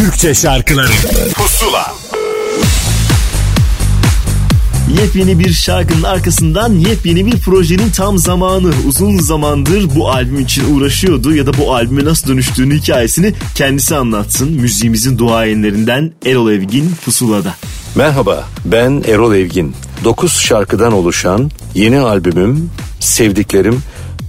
Türkçe 0.00 0.34
şarkıları 0.34 0.92
Pusula 1.34 1.94
Yepyeni 5.00 5.38
bir 5.38 5.52
şarkının 5.52 6.02
arkasından 6.02 6.72
yepyeni 6.72 7.26
bir 7.26 7.38
projenin 7.38 7.90
tam 7.90 8.18
zamanı. 8.18 8.70
Uzun 8.86 9.18
zamandır 9.18 9.94
bu 9.96 10.10
albüm 10.10 10.40
için 10.40 10.74
uğraşıyordu 10.74 11.34
ya 11.34 11.46
da 11.46 11.58
bu 11.58 11.74
albüme 11.74 12.04
nasıl 12.04 12.28
dönüştüğünü 12.28 12.78
hikayesini 12.78 13.34
kendisi 13.54 13.96
anlatsın. 13.96 14.52
Müziğimizin 14.52 15.18
duayenlerinden 15.18 16.12
Erol 16.26 16.50
Evgin 16.50 16.94
Pusula'da. 17.04 17.54
Merhaba 17.94 18.48
ben 18.64 19.04
Erol 19.08 19.34
Evgin. 19.34 19.74
9 20.04 20.32
şarkıdan 20.32 20.92
oluşan 20.92 21.50
yeni 21.74 21.98
albümüm 21.98 22.70
Sevdiklerim 23.00 23.82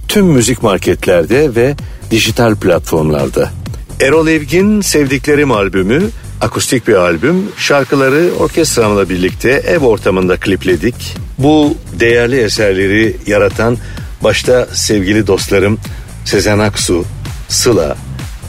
tüm 0.08 0.26
müzik 0.26 0.62
marketlerde 0.62 1.54
ve 1.54 1.76
dijital 2.10 2.56
platformlarda. 2.56 3.61
Erol 4.02 4.28
Evgin 4.28 4.80
Sevdiklerim 4.80 5.52
albümü 5.52 6.02
akustik 6.40 6.88
bir 6.88 6.94
albüm. 6.94 7.48
Şarkıları 7.56 8.30
orkestramla 8.38 9.08
birlikte 9.08 9.50
ev 9.50 9.78
ortamında 9.78 10.36
klipledik. 10.36 11.16
Bu 11.38 11.76
değerli 12.00 12.40
eserleri 12.40 13.16
yaratan 13.26 13.78
başta 14.24 14.68
sevgili 14.72 15.26
dostlarım 15.26 15.78
Sezen 16.24 16.58
Aksu, 16.58 17.04
Sıla, 17.48 17.96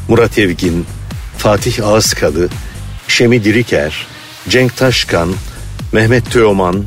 Murat 0.08 0.38
Evgin, 0.38 0.86
Fatih 1.38 1.88
Ağızkalı, 1.88 2.50
Şemi 3.08 3.44
Diriker, 3.44 4.08
Cenk 4.50 4.78
Taşkan, 4.78 5.30
Mehmet 5.92 6.32
Teoman, 6.32 6.84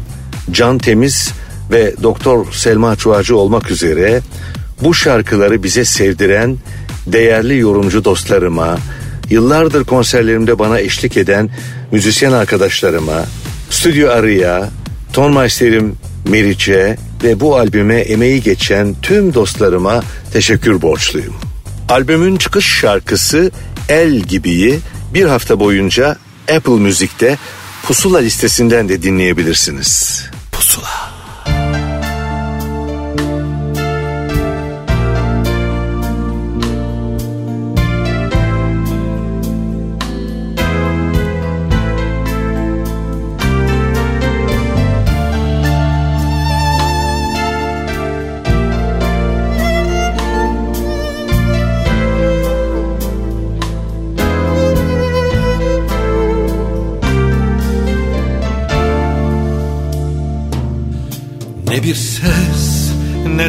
Can 0.50 0.78
Temiz 0.78 1.32
ve 1.70 1.94
Doktor 2.02 2.52
Selma 2.52 2.96
Çuacı 2.96 3.36
olmak 3.36 3.70
üzere 3.70 4.20
bu 4.82 4.94
şarkıları 4.94 5.62
bize 5.62 5.84
sevdiren 5.84 6.56
değerli 7.06 7.58
yorumcu 7.58 8.04
dostlarıma, 8.04 8.78
yıllardır 9.30 9.84
konserlerimde 9.84 10.58
bana 10.58 10.80
eşlik 10.80 11.16
eden 11.16 11.50
müzisyen 11.92 12.32
arkadaşlarıma, 12.32 13.24
Stüdyo 13.70 14.10
Arı'ya, 14.10 14.70
Tonmeister'im 15.12 15.96
Meriç'e 16.28 16.98
ve 17.24 17.40
bu 17.40 17.56
albüme 17.56 18.00
emeği 18.00 18.42
geçen 18.42 18.96
tüm 19.02 19.34
dostlarıma 19.34 20.02
teşekkür 20.32 20.82
borçluyum. 20.82 21.34
Albümün 21.88 22.36
çıkış 22.36 22.66
şarkısı 22.80 23.50
El 23.88 24.20
Gibi'yi 24.20 24.78
bir 25.14 25.24
hafta 25.24 25.60
boyunca 25.60 26.16
Apple 26.56 26.72
Müzik'te 26.72 27.38
Pusula 27.86 28.18
listesinden 28.18 28.88
de 28.88 29.02
dinleyebilirsiniz. 29.02 30.22
Pusula. 30.52 31.15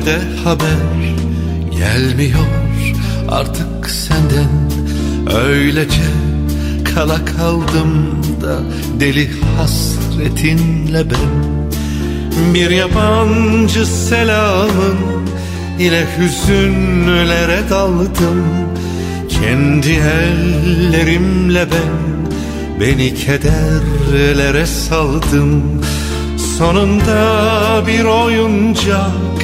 De 0.08 0.20
haber 0.44 0.88
gelmiyor. 1.72 2.48
Artık 3.30 3.90
senden 3.90 4.68
Öylece 5.36 6.04
kala 6.96 7.26
kaldım 7.26 8.24
da 8.42 8.60
deli 9.00 9.30
hasretinle 9.58 11.04
ben. 11.10 11.68
Bir 12.54 12.70
yabancı 12.70 13.86
selamın 13.86 14.98
ile 15.80 16.06
hüzünlere 16.18 17.60
daldım. 17.70 18.44
Kendi 19.30 19.92
ellerimle 19.92 21.66
ben 21.72 22.28
beni 22.80 23.16
kederlere 23.16 24.66
saldım. 24.66 25.82
Sonunda 26.58 27.84
bir 27.88 28.04
oyuncak 28.04 29.37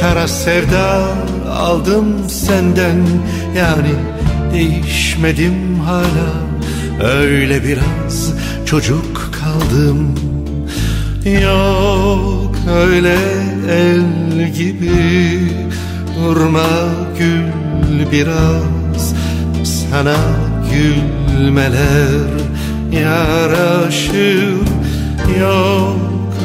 kara 0.00 0.28
sevda 0.28 1.04
aldım 1.52 2.28
senden. 2.28 3.06
Yani 3.56 3.94
değişmedim 4.52 5.80
hala. 5.80 6.48
Öyle 7.12 7.64
biraz 7.64 8.32
çocuk 8.66 9.30
kaldım. 9.40 10.14
Yok 11.42 12.56
öyle 12.76 13.16
el 13.70 14.52
gibi 14.54 15.40
durma 16.16 16.68
gül 17.18 18.12
biraz. 18.12 19.14
Sana 19.64 20.16
gülmeler 20.72 22.38
yaraşır 22.92 24.58
Yok. 25.40 25.98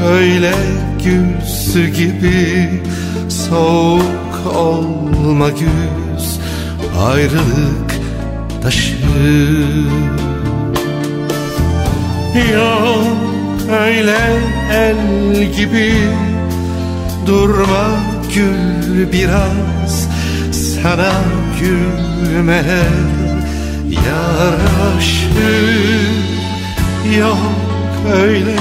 Öyle 0.07 0.53
güz 1.03 1.73
gibi 1.97 2.69
soğuk 3.53 4.55
olma 4.55 5.49
güz 5.49 6.39
ayrılık 6.99 7.91
taşır 8.63 8.97
Yok 12.53 13.07
öyle 13.71 14.17
el 14.71 14.97
gibi 15.57 15.93
durma 17.27 17.87
gül 18.35 19.11
biraz 19.11 20.07
sana 20.51 21.13
gülmeler 21.59 23.13
yaraşır. 23.89 25.33
Yok 27.19 27.37
öyle 28.15 28.55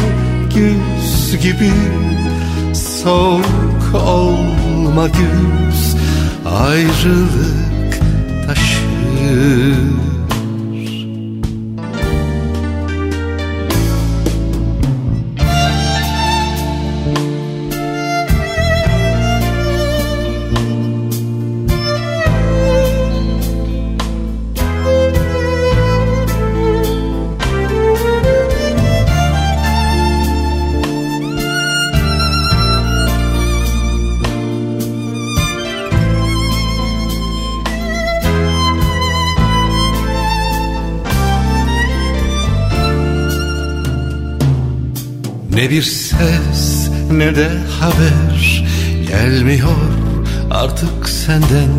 güz 0.55 1.43
gibi 1.43 1.72
soğuk 2.74 3.95
olma 4.93 5.09
güz 5.09 5.97
ayrılık 6.47 8.01
taşır 8.47 10.12
ne 47.23 47.37
de 47.37 47.49
haber 47.81 48.64
gelmiyor. 49.09 49.68
Artık 50.51 51.09
senden 51.09 51.70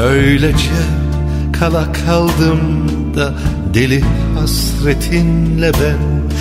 Öylece 0.00 0.80
kala 1.60 1.92
kaldım 1.92 2.88
da 3.16 3.34
deli 3.74 4.04
hasretinle 4.34 5.72
ben. 5.72 6.32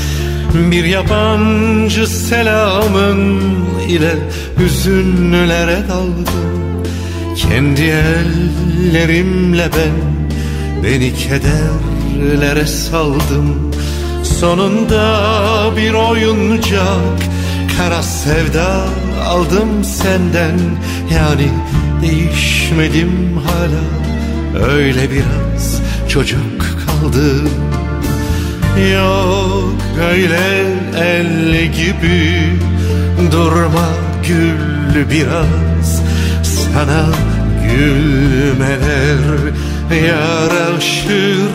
Bir 0.71 0.85
yabancı 0.85 2.07
selamın 2.07 3.41
ile 3.89 4.15
hüzünlere 4.59 5.77
daldım. 5.89 6.83
Kendi 7.35 7.81
ellerimle 7.81 9.69
ben 9.77 10.25
beni 10.83 11.13
kederlere 11.13 12.65
saldım. 12.67 13.71
Sonunda 14.23 15.21
bir 15.77 15.93
oyuncak 15.93 17.34
kara 17.77 18.03
sevda 18.03 18.85
aldım 19.25 19.83
senden. 19.83 20.59
Yani 21.13 21.49
değişmedim 22.01 23.37
hala. 23.37 24.65
Öyle 24.67 25.11
biraz 25.11 25.81
çocuk 26.09 26.61
kaldım. 26.85 27.49
Yok 28.93 29.75
öyle 30.11 30.65
el 30.97 31.65
gibi 31.65 32.41
durma 33.31 33.87
gül 34.27 35.09
biraz. 35.11 36.01
Sana 36.43 37.05
gülmeler 37.63 39.19
yaraşır. 40.05 41.49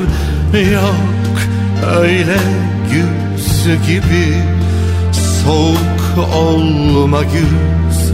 Yok 0.73 1.41
öyle 1.99 2.39
yüz 2.93 3.65
gibi 3.87 4.43
Soğuk 5.45 6.00
olma 6.19 7.21
yüz 7.23 8.13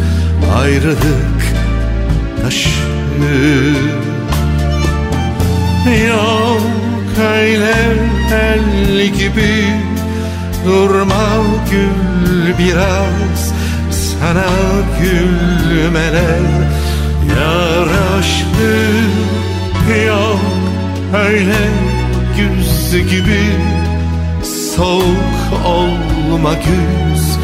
ayrılık 0.56 1.42
taşır 2.42 2.86
Yok 6.08 6.62
öyle 7.20 7.74
el 8.32 9.06
gibi 9.06 9.64
Durma 10.66 11.44
gül 11.70 12.58
biraz. 12.58 13.52
Sana 13.90 14.44
gülmeler 15.00 16.40
yaraşır 17.36 18.46
Yok 20.06 20.40
öyle 21.28 21.68
güz 22.36 22.92
gibi 23.10 23.44
Soğuk 24.76 25.66
olma 25.66 26.54
güz 26.54 27.35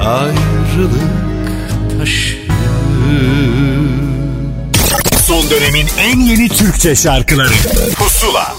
Ayrılık 0.00 0.92
taşır 1.98 2.38
Son 5.26 5.50
dönemin 5.50 5.86
en 5.98 6.20
yeni 6.20 6.48
Türkçe 6.48 6.94
şarkıları. 6.94 7.52
Pusula. 7.96 8.54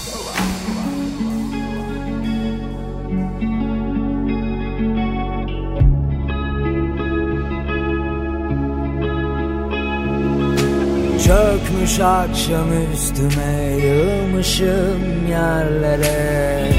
Çökmüş 11.24 12.00
akşam 12.00 12.68
üstüme 12.94 13.76
yığılmışım 13.82 15.28
yerlere. 15.30 16.70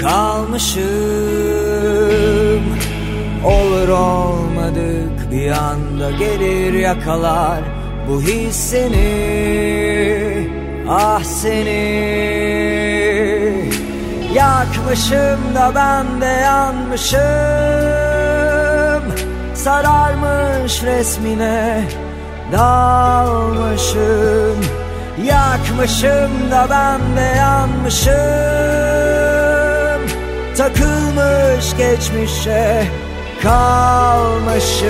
Kalmışım 0.00 0.82
olur 3.44 3.88
olmadık 3.88 5.30
bir 5.30 5.50
anda 5.50 6.10
gelir 6.10 6.72
yakalar 6.72 7.60
bu 8.08 8.22
his 8.22 8.56
seni 8.56 9.42
ah 10.88 11.24
seni. 11.24 12.22
Yakmışım 14.34 15.54
da 15.54 15.72
ben 15.74 16.20
de 16.20 16.26
yanmışım 16.26 17.22
Sararmış 19.54 20.82
resmine 20.82 21.84
dalmışım. 22.52 23.92
Yakmışım 25.24 26.50
da 26.50 26.66
ben 26.70 27.16
de 27.16 27.36
yanmışım 27.38 28.91
Takılmış 30.56 31.76
geçmişe 31.76 32.86
kalmışım. 33.42 34.88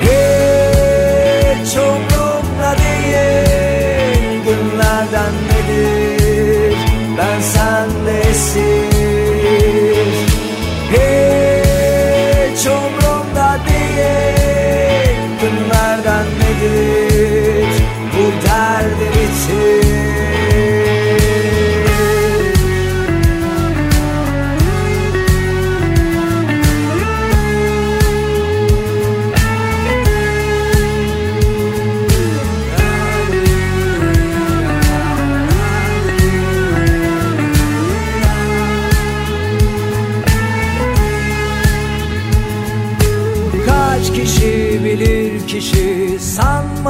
Hiç 0.00 1.76
umrumda 1.76 2.76
değil 2.78 4.44
günlerden 4.44 5.32
nedir? 5.48 6.76
Ben 7.18 7.40
sende 7.40 8.20
esir. 8.30 8.86
Hiç 10.92 12.66
umrumda 12.66 13.58
değil 13.68 14.35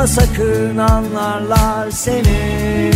Sakın 0.07 0.79
anlarlar 0.79 1.91
seni. 1.91 2.93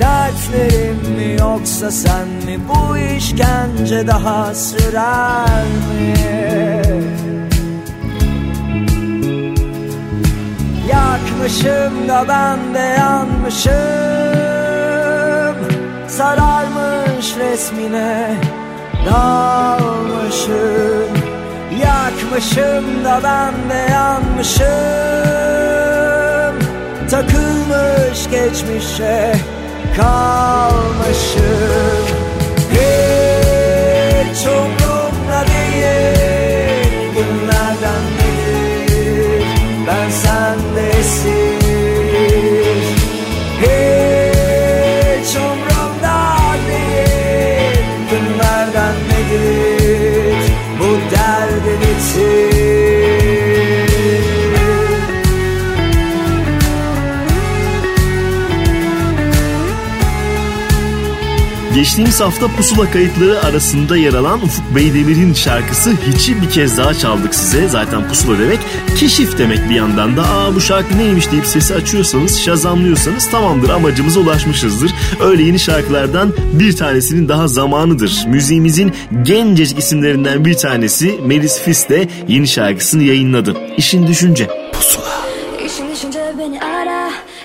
Dertlerim 0.00 1.14
mi 1.16 1.36
yoksa 1.40 1.90
sen 1.90 2.28
mi? 2.28 2.58
Bu 2.68 2.98
işkence 2.98 4.06
daha 4.06 4.54
sürer 4.54 5.64
mi? 5.64 6.14
Yakmışım 10.90 12.08
da 12.08 12.24
ben 12.28 12.74
de 12.74 12.94
yanmışım. 12.98 13.72
Sararmış 16.08 17.36
resmine 17.36 18.34
dalmışım 19.06 21.07
Yakmışım 21.80 23.04
da 23.04 23.20
ben 23.24 23.70
de 23.70 23.92
yanmışım. 23.92 24.68
Takılmış 27.10 28.30
geçmişe 28.30 29.36
kalmışım. 29.96 31.38
Hiç 32.70 34.46
umrumda 34.46 35.44
değil 35.46 36.37
Geçtiğimiz 61.78 62.20
hafta 62.20 62.48
pusula 62.48 62.90
kayıtları 62.90 63.40
arasında 63.40 63.96
yer 63.96 64.14
alan 64.14 64.42
Ufuk 64.42 64.76
Beydemir'in 64.76 65.32
şarkısı 65.32 65.90
Hiç'i 65.90 66.42
bir 66.42 66.50
kez 66.50 66.78
daha 66.78 66.94
çaldık 66.94 67.34
size. 67.34 67.68
Zaten 67.68 68.08
pusula 68.08 68.38
demek 68.38 68.58
keşif 68.96 69.38
demek 69.38 69.70
bir 69.70 69.74
yandan 69.74 70.16
da. 70.16 70.22
Aa 70.22 70.54
bu 70.54 70.60
şarkı 70.60 70.98
neymiş 70.98 71.32
deyip 71.32 71.46
sesi 71.46 71.74
açıyorsanız, 71.74 72.40
şazamlıyorsanız 72.40 73.30
tamamdır 73.30 73.68
amacımıza 73.68 74.20
ulaşmışızdır. 74.20 74.90
Öyle 75.20 75.42
yeni 75.42 75.58
şarkılardan 75.58 76.32
bir 76.52 76.76
tanesinin 76.76 77.28
daha 77.28 77.48
zamanıdır. 77.48 78.24
Müziğimizin 78.26 78.92
gencecik 79.22 79.78
isimlerinden 79.78 80.44
bir 80.44 80.54
tanesi 80.54 81.20
Melis 81.26 81.60
Fis 81.62 81.88
de 81.88 82.08
yeni 82.28 82.48
şarkısını 82.48 83.02
yayınladı. 83.02 83.56
İşin 83.76 84.06
düşünce. 84.06 84.48
Pusula. 84.72 85.27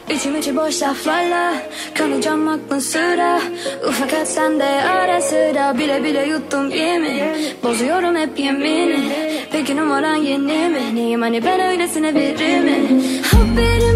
İçim 0.10 0.36
içi 0.36 0.56
boş 0.56 0.82
laflarla 0.82 1.54
Kanacağım 1.94 2.48
aklın 2.48 2.80
sıra 2.80 3.42
Ufak 3.88 4.14
et 4.14 4.28
sen 4.28 4.60
de 4.60 4.64
ara 4.66 5.22
sıra 5.22 5.78
Bile 5.78 6.04
bile 6.04 6.26
yuttum 6.26 6.70
yemin 6.70 7.24
Bozuyorum 7.64 8.16
hep 8.16 8.40
yemini 8.40 9.00
Peki 9.52 9.78
numaran 9.78 10.16
yeni 10.16 10.70
mi? 10.70 10.96
Neyim 10.96 11.22
hani 11.22 11.46
ben 11.46 11.60
öylesine 11.60 12.16
biri 12.16 12.60
mi? 12.60 13.02
Haberim 13.32 13.93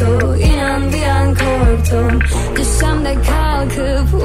Yoktu 0.00 0.36
İnan 0.36 0.92
bir 0.92 1.02
an 1.02 1.34
korktum 1.34 2.20
Düşsem 2.56 3.04
de 3.04 3.14
kalkıp 3.14 4.22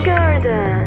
garden. 0.00 0.80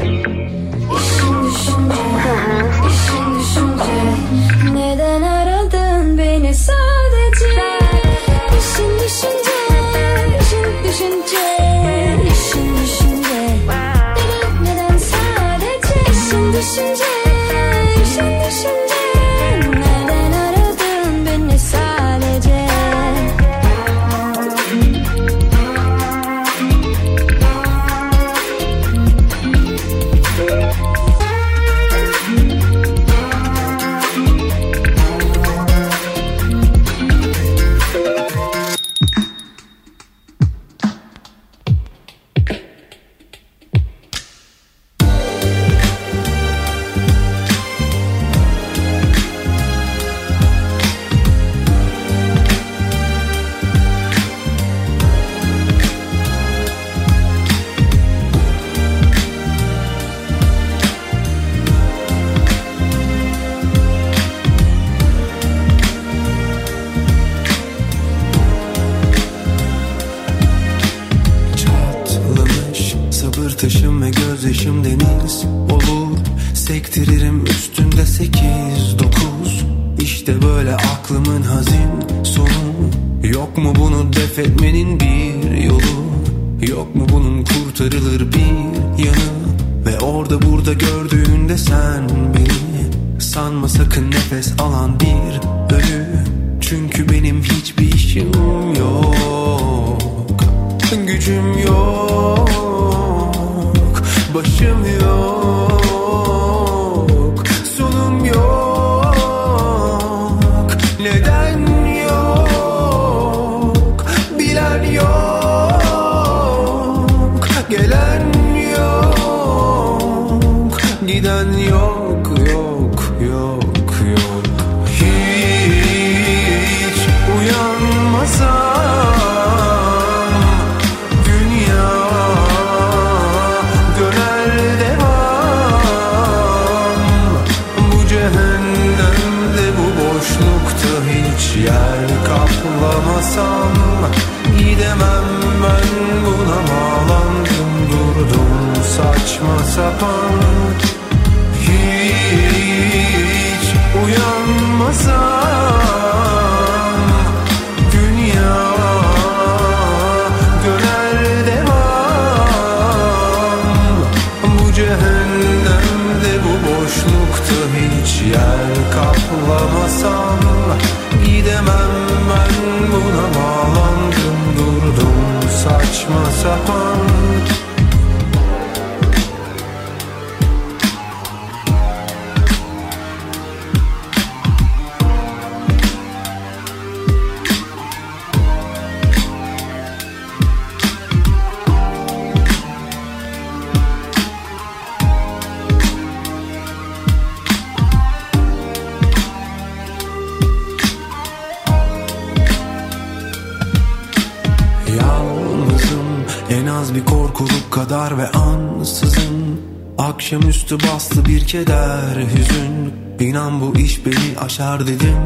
kadar 207.84 208.18
ve 208.18 208.32
ansızın. 208.32 209.62
Akşamüstü 209.98 210.78
bastı 210.80 211.26
bir 211.26 211.48
keder 211.48 212.16
hüzün. 212.16 212.94
İnan 213.20 213.62
bu 213.62 213.80
iş 213.80 214.06
beni 214.06 214.40
aşar 214.40 214.88
dedim. 214.88 215.18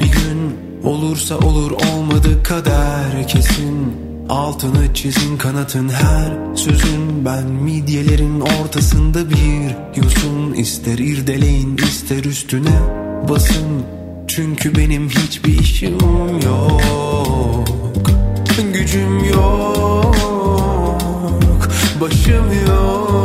Bir 0.00 0.12
gün 0.12 0.56
olursa 0.84 1.38
olur 1.38 1.70
olmadı 1.70 2.42
kader 2.42 3.28
kesin. 3.28 3.96
Altını 4.28 4.94
çizin 4.94 5.36
kanatın 5.36 5.88
her 5.88 6.56
sözün. 6.56 7.24
Ben 7.24 7.44
midyelerin 7.44 8.40
ortasında 8.40 9.30
bir 9.30 10.00
yosun. 10.02 10.52
İster 10.52 10.98
irdeleyin 10.98 11.76
ister 11.76 12.24
üstüne 12.24 12.78
basın. 13.28 13.84
Çünkü 14.28 14.76
benim 14.76 15.08
hiçbir 15.08 15.58
işim 15.58 15.98
yok. 16.44 16.82
Gücüm 18.72 19.24
yok. 19.24 20.35
Başım 22.00 22.52
yok. 22.66 23.15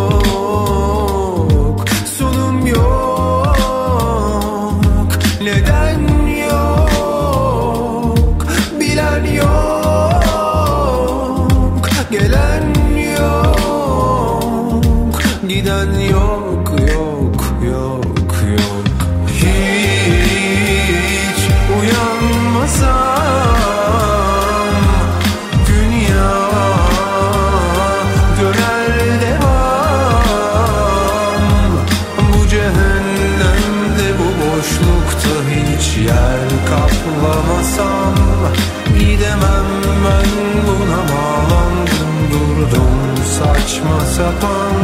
sapan 44.22 44.76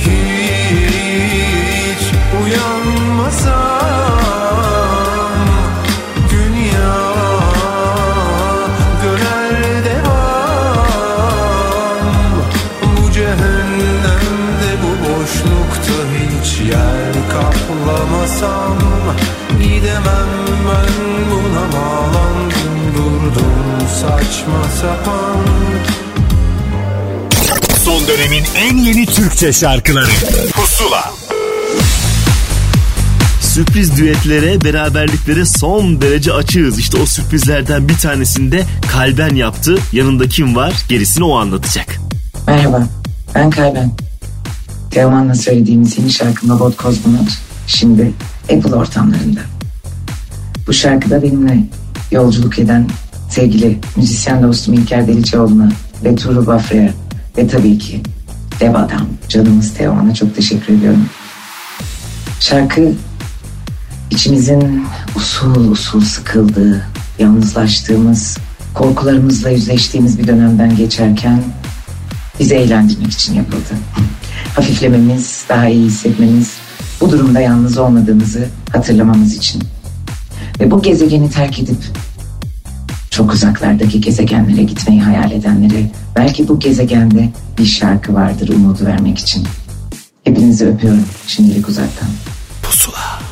Hiç 0.00 2.02
uyanmasam 2.42 3.58
Dünya 6.30 6.96
döner 9.02 9.56
devam. 9.84 10.96
Bu 12.82 13.12
cehennemde 13.12 14.70
bu 14.82 14.90
boşlukta 15.04 15.98
hiç 16.14 16.48
yer 16.60 17.12
kaplamasam 17.32 18.78
Gidemem 19.62 20.30
ben 20.68 20.96
buna 21.30 21.64
bağlandım 21.72 22.76
durdum 22.96 23.56
saçma 24.00 24.62
sapan 24.80 25.67
dönemin 28.08 28.44
en 28.56 28.76
yeni 28.76 29.06
Türkçe 29.06 29.52
şarkıları 29.52 30.10
Pusula 30.52 31.12
Sürpriz 33.40 33.96
düetlere, 33.96 34.64
beraberliklere 34.64 35.44
son 35.44 36.00
derece 36.00 36.32
açığız. 36.32 36.78
İşte 36.78 36.98
o 37.02 37.06
sürprizlerden 37.06 37.88
bir 37.88 37.98
tanesinde 37.98 38.64
Kalben 38.92 39.34
yaptı. 39.34 39.78
Yanında 39.92 40.28
kim 40.28 40.56
var? 40.56 40.72
Gerisini 40.88 41.24
o 41.24 41.36
anlatacak. 41.36 41.96
Merhaba, 42.46 42.86
ben 43.34 43.50
Kalben. 43.50 43.90
Teoman'la 44.90 45.34
söylediğimiz 45.34 45.98
yeni 45.98 46.10
şarkım 46.10 46.50
Robot 46.50 46.76
Kozmonot 46.76 47.28
şimdi 47.66 48.12
Apple 48.42 48.74
ortamlarında. 48.74 49.40
Bu 50.66 50.72
şarkıda 50.72 51.22
benimle 51.22 51.64
yolculuk 52.10 52.58
eden 52.58 52.88
sevgili 53.30 53.78
müzisyen 53.96 54.42
dostum 54.42 54.74
İlker 54.74 55.06
Deliçoğlu'na 55.06 55.72
ve 56.04 56.14
Tuğrul 56.14 56.46
Bafra'ya 56.46 56.92
ve 57.38 57.46
tabii 57.46 57.78
ki 57.78 58.00
dev 58.60 58.74
adam 58.74 59.06
canımız 59.28 59.74
Teoman'a 59.74 60.14
çok 60.14 60.36
teşekkür 60.36 60.74
ediyorum. 60.74 61.06
Şarkı 62.40 62.92
içimizin 64.10 64.86
usul 65.16 65.70
usul 65.70 66.00
sıkıldığı, 66.00 66.86
yalnızlaştığımız, 67.18 68.38
korkularımızla 68.74 69.50
yüzleştiğimiz 69.50 70.18
bir 70.18 70.26
dönemden 70.26 70.76
geçerken 70.76 71.42
bizi 72.40 72.54
eğlendirmek 72.54 73.12
için 73.12 73.34
yapıldı. 73.34 73.74
Hafiflememiz, 74.54 75.44
daha 75.48 75.68
iyi 75.68 75.84
hissetmemiz, 75.84 76.52
bu 77.00 77.12
durumda 77.12 77.40
yalnız 77.40 77.78
olmadığımızı 77.78 78.48
hatırlamamız 78.72 79.34
için. 79.34 79.62
Ve 80.60 80.70
bu 80.70 80.82
gezegeni 80.82 81.30
terk 81.30 81.58
edip 81.58 81.78
çok 83.18 83.32
uzaklardaki 83.32 84.00
gezegenlere 84.00 84.62
gitmeyi 84.62 85.02
hayal 85.02 85.32
edenlere 85.32 85.90
belki 86.16 86.48
bu 86.48 86.58
gezegende 86.58 87.28
bir 87.58 87.64
şarkı 87.64 88.14
vardır 88.14 88.48
umudu 88.48 88.84
vermek 88.84 89.18
için. 89.18 89.44
Hepinizi 90.24 90.66
öpüyorum 90.66 91.04
şimdilik 91.26 91.68
uzaktan. 91.68 92.08
Pusula. 92.62 93.27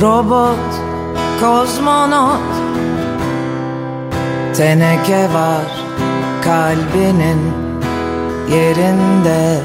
Robot, 0.00 0.72
kozmonot 1.40 2.40
Teneke 4.56 5.28
var 5.34 5.70
kalbinin 6.44 7.40
yerinde. 8.50 9.60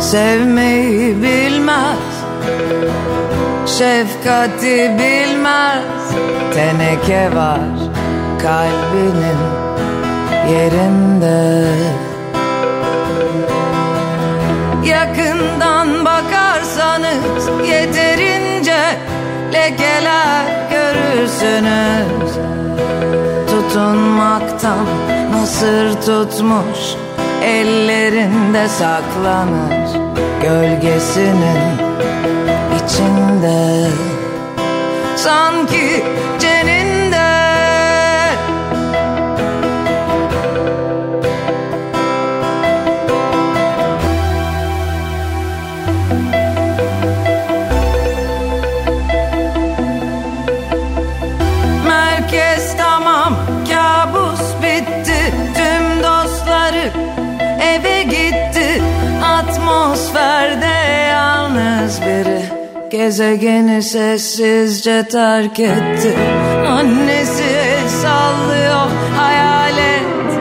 Sevmeyi 0.00 1.22
bilmez 1.22 2.12
Şefkati 3.66 4.96
bilmez. 4.98 6.12
Teneke 6.54 7.36
var 7.36 7.78
kalbinin 8.42 9.40
yerinde 10.50 11.64
Yakından 14.84 16.04
bakarsanız 16.04 17.66
yeterince 17.66 18.98
lekeler 19.52 20.44
görürsünüz. 20.70 22.32
Tutunmaktan 23.50 24.86
nasır 25.32 26.00
tutmuş 26.00 26.78
ellerinde 27.44 28.68
saklanır 28.68 30.12
Gölgesinin 30.42 31.78
içinde. 32.76 33.88
Sanki 35.16 36.04
Gezegeni 62.92 63.82
sessizce 63.82 65.08
terk 65.08 65.60
etti. 65.60 66.14
Annesi 66.68 67.54
sallıyor 68.02 68.90
hayalet 69.16 70.32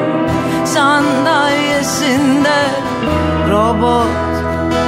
Sandalyesinde. 0.66 2.60
Robot 3.52 4.08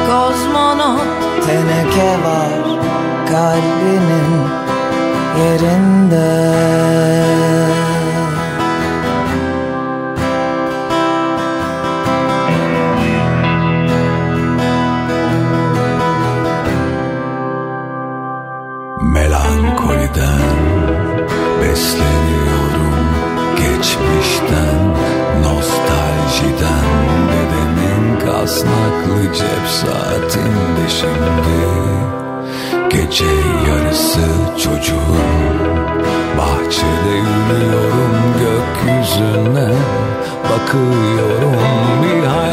Kozmonot 0.08 1.08
teneke 1.46 2.12
var 2.26 2.80
kalbinin 3.30 4.32
yerinde 5.40 6.54
şimdi 31.04 31.54
Gece 32.90 33.26
yarısı 33.68 34.22
çocuğum. 34.64 35.18
Bahçede 36.38 37.16
yürüyorum 37.16 38.16
gökyüzüne. 38.40 39.74
Bakıyorum 40.50 41.56
bir 42.04 42.28
hayal 42.28 42.53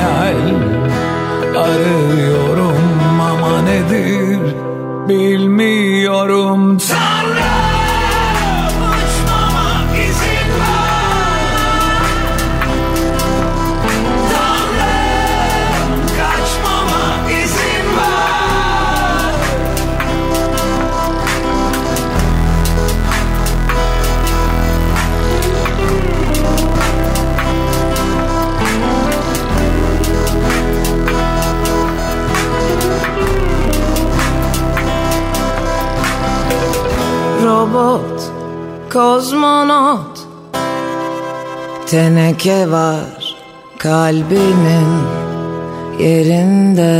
kozmonot. 38.90 40.26
Teneke 41.86 42.70
var 42.70 43.36
kalbinin 43.78 44.90
yerinde. 45.98 46.92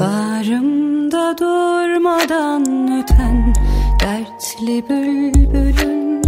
Bağrımda 0.00 1.38
durmadan 1.38 2.62
öten 2.98 3.54
dertli 4.00 4.88
bülbülün 4.88 6.22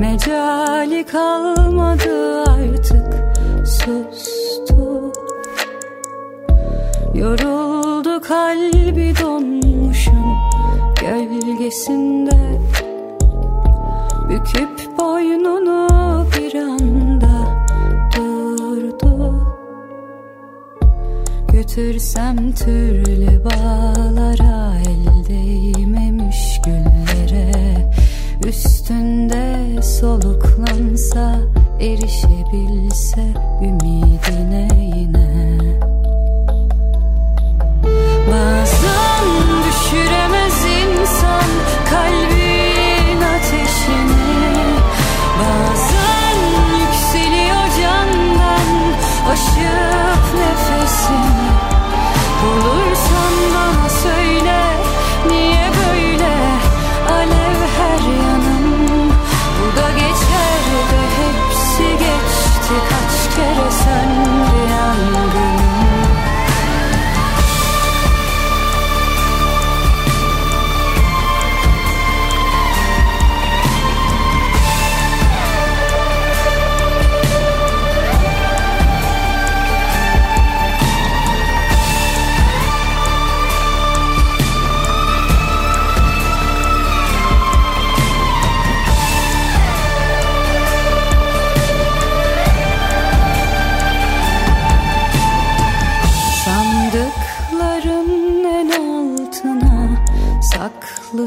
Mecali 0.00 1.04
kalmadı 1.04 2.44
artık 2.44 3.34
sustu. 3.66 5.12
Yoruldu 7.14 8.20
kalbi 8.20 9.14
donmuşum 9.22 10.36
gölgesinde 11.00 12.60
Büküp 14.30 14.98
boynunu 14.98 15.88
bir 16.38 16.54
anda 16.54 17.66
durdu. 18.16 19.46
Götürsem 21.52 22.52
türlü 22.52 23.44
bağlara 23.44 24.74
el 24.78 25.26
değmemiş 25.28 26.60
güllere. 26.64 27.90
Üstünde 28.46 29.82
soluklansa 29.82 31.40
erişebilse 31.80 33.24
ümidine 33.62 34.79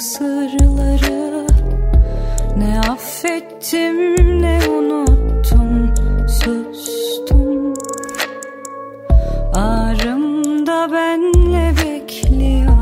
saklı 0.03 0.49
sırları 0.49 1.47
Ne 2.57 2.79
affettim 2.79 4.15
ne 4.41 4.59
unuttum 4.69 5.93
sustum. 6.27 7.73
Ağrımda 9.53 10.91
benle 10.91 11.73
bekliyor 11.83 12.77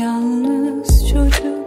yalnız 0.00 1.08
çocuk. 1.08 1.60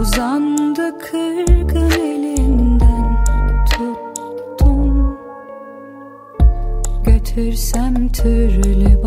Uzandı 0.00 0.98
kırgın 0.98 1.90
elinden 1.90 3.24
tuttum. 3.70 5.18
Götürsem 7.04 8.08
türlü 8.08 8.99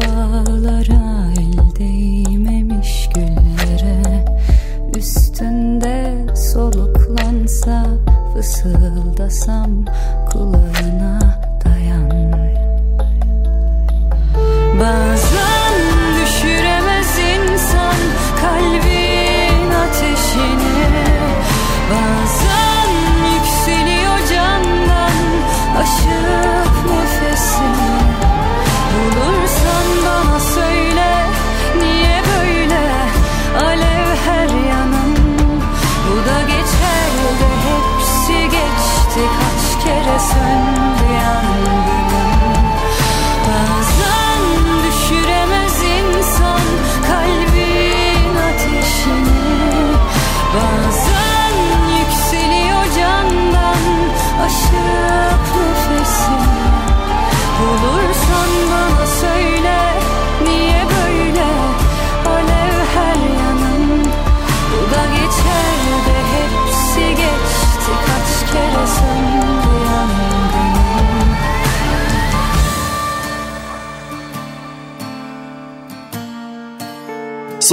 the 9.23 9.29
sum 9.29 9.85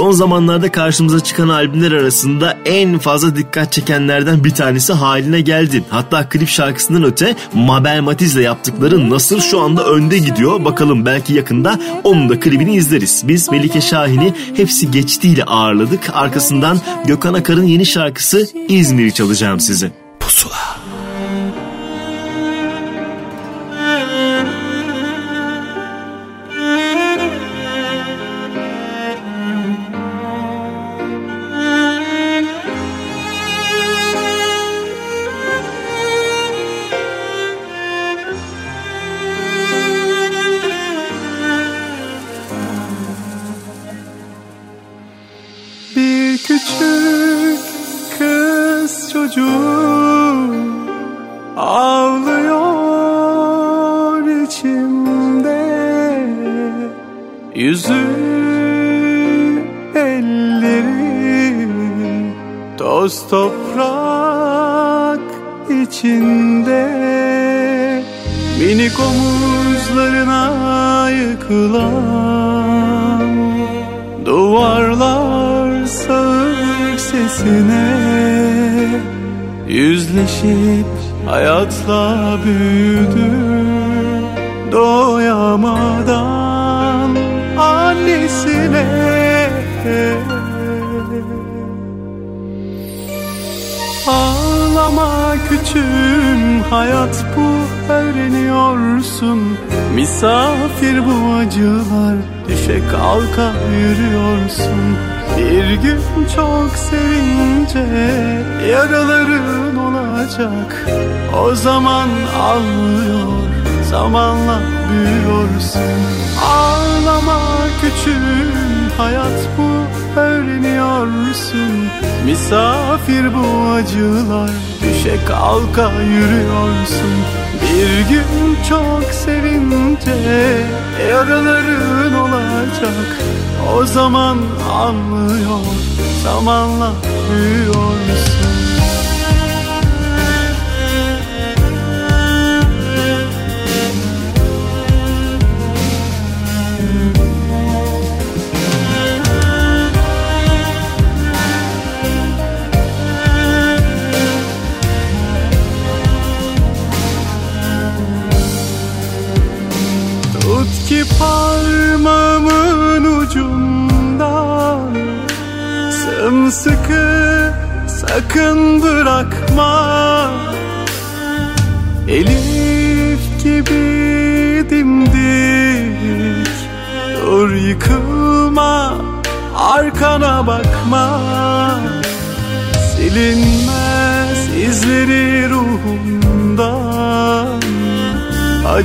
Son 0.01 0.11
zamanlarda 0.11 0.71
karşımıza 0.71 1.19
çıkan 1.19 1.49
albümler 1.49 1.91
arasında 1.91 2.57
en 2.65 2.99
fazla 2.99 3.35
dikkat 3.35 3.71
çekenlerden 3.71 4.43
bir 4.43 4.49
tanesi 4.49 4.93
haline 4.93 5.41
geldin. 5.41 5.85
Hatta 5.89 6.29
klip 6.29 6.49
şarkısından 6.49 7.03
öte 7.03 7.35
Mabel 7.53 8.01
Matiz'le 8.01 8.37
yaptıkları 8.37 9.09
Nasır 9.09 9.41
şu 9.41 9.59
anda 9.59 9.85
önde 9.85 10.17
gidiyor. 10.17 10.65
Bakalım 10.65 11.05
belki 11.05 11.33
yakında 11.33 11.79
onun 12.03 12.29
da 12.29 12.39
klibini 12.39 12.75
izleriz. 12.75 13.23
Biz 13.27 13.51
Melike 13.51 13.81
Şahin'i 13.81 14.33
hepsi 14.55 14.91
geçtiğiyle 14.91 15.43
ağırladık. 15.43 16.09
Arkasından 16.13 16.81
Gökhan 17.05 17.33
Akar'ın 17.33 17.65
yeni 17.65 17.85
şarkısı 17.85 18.47
İzmir'i 18.67 19.13
çalacağım 19.13 19.59
size. 19.59 19.91
Pusula. 20.19 20.80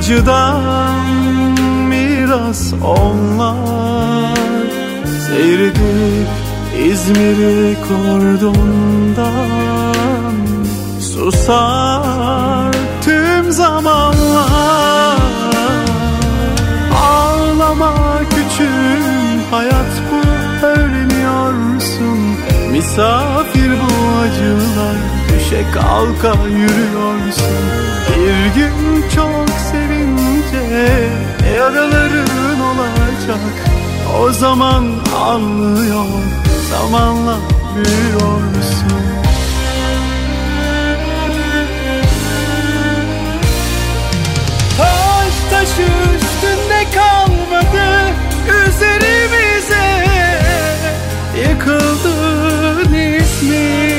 Acıdan 0.07 1.59
miras 1.89 2.73
onlar. 2.83 4.37
Seyredip 5.27 6.27
İzmir'i 6.85 7.77
kordondan 7.87 9.25
Susar 10.99 12.75
tüm 13.01 13.51
zamanlar. 13.51 15.17
Ağlama 16.95 17.93
küçüğüm 18.29 19.41
hayat 19.51 19.93
bu 20.11 20.17
öğreniyorsun 20.65 22.19
Misafir 22.71 23.71
bu 23.71 24.19
acılar 24.19 24.97
düşe 25.29 25.63
kalka 25.73 26.33
yürüyorsun. 26.47 27.57
Bir 28.09 28.61
gün 28.61 29.09
çok 29.15 29.46
yaraların 31.55 32.59
olacak. 32.59 33.39
O 34.21 34.31
zaman 34.31 34.85
anlıyor 35.15 36.05
zamanla 36.69 37.37
büyüyorsun. 37.75 39.01
Taş 44.77 45.33
taş 45.51 45.69
üstünde 45.69 46.85
kalmadı 46.95 48.13
üzerimize. 48.47 50.05
Yıkıldın 51.37 52.93
İzmir 52.93 53.96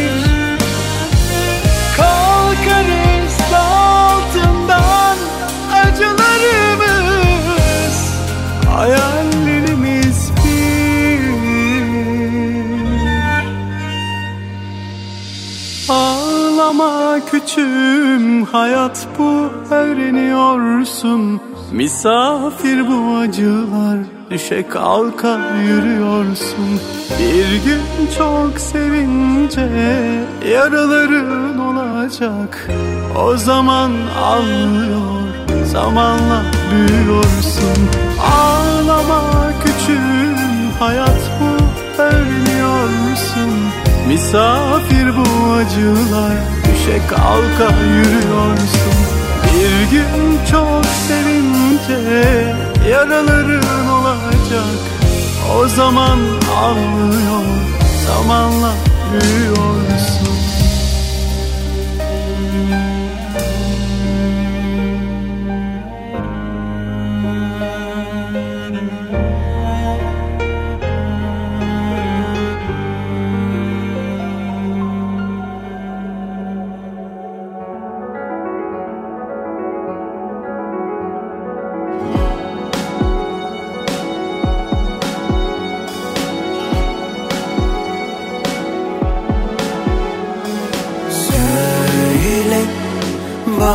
Küçüğüm 17.58 18.44
hayat 18.44 19.06
bu 19.18 19.50
öğreniyorsun. 19.74 21.40
Misafir 21.72 22.88
bu 22.88 23.16
acılar 23.16 23.98
düşe 24.30 24.68
kalka 24.68 25.38
yürüyorsun. 25.62 26.80
Bir 27.18 27.64
gün 27.64 28.10
çok 28.18 28.60
sevince 28.60 29.68
yaraların 30.50 31.58
olacak. 31.58 32.70
O 33.24 33.36
zaman 33.36 33.92
anlıyor 34.24 35.22
zamanla 35.72 36.42
büyüyorsun. 36.70 37.88
Ağlama 38.20 39.22
küçüğüm 39.64 40.70
hayat 40.78 41.22
bu 41.40 41.64
öğreniyorsun. 42.02 43.50
Misafir 44.08 45.16
bu 45.16 45.52
acılar 45.52 46.57
düşe 46.88 47.06
kalka 47.06 47.76
yürüyorsun. 47.82 48.92
Bir 49.44 49.90
gün 49.90 50.38
çok 50.50 50.84
sevince 51.08 52.54
yaraların 52.90 53.88
olacak. 53.88 54.78
O 55.56 55.68
zaman 55.68 56.18
anlıyor 56.62 57.44
zamanla 58.06 58.72
büyüyorsun 59.12 60.17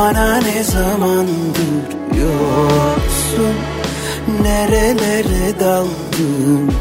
bana 0.04 0.36
ne 0.36 0.64
zamandır 0.64 1.90
yoksun? 2.20 3.56
Nerelere 4.42 5.60
daldın? 5.60 6.72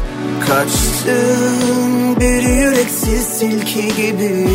Kaçtın? 0.47 2.19
Bir 2.19 2.41
yüreksiz 2.43 3.39
tilki 3.39 3.95
gibi 3.95 4.47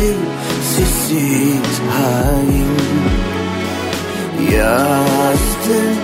Sessiz 0.75 1.79
hain. 1.91 2.79
Yazdın 4.51 5.95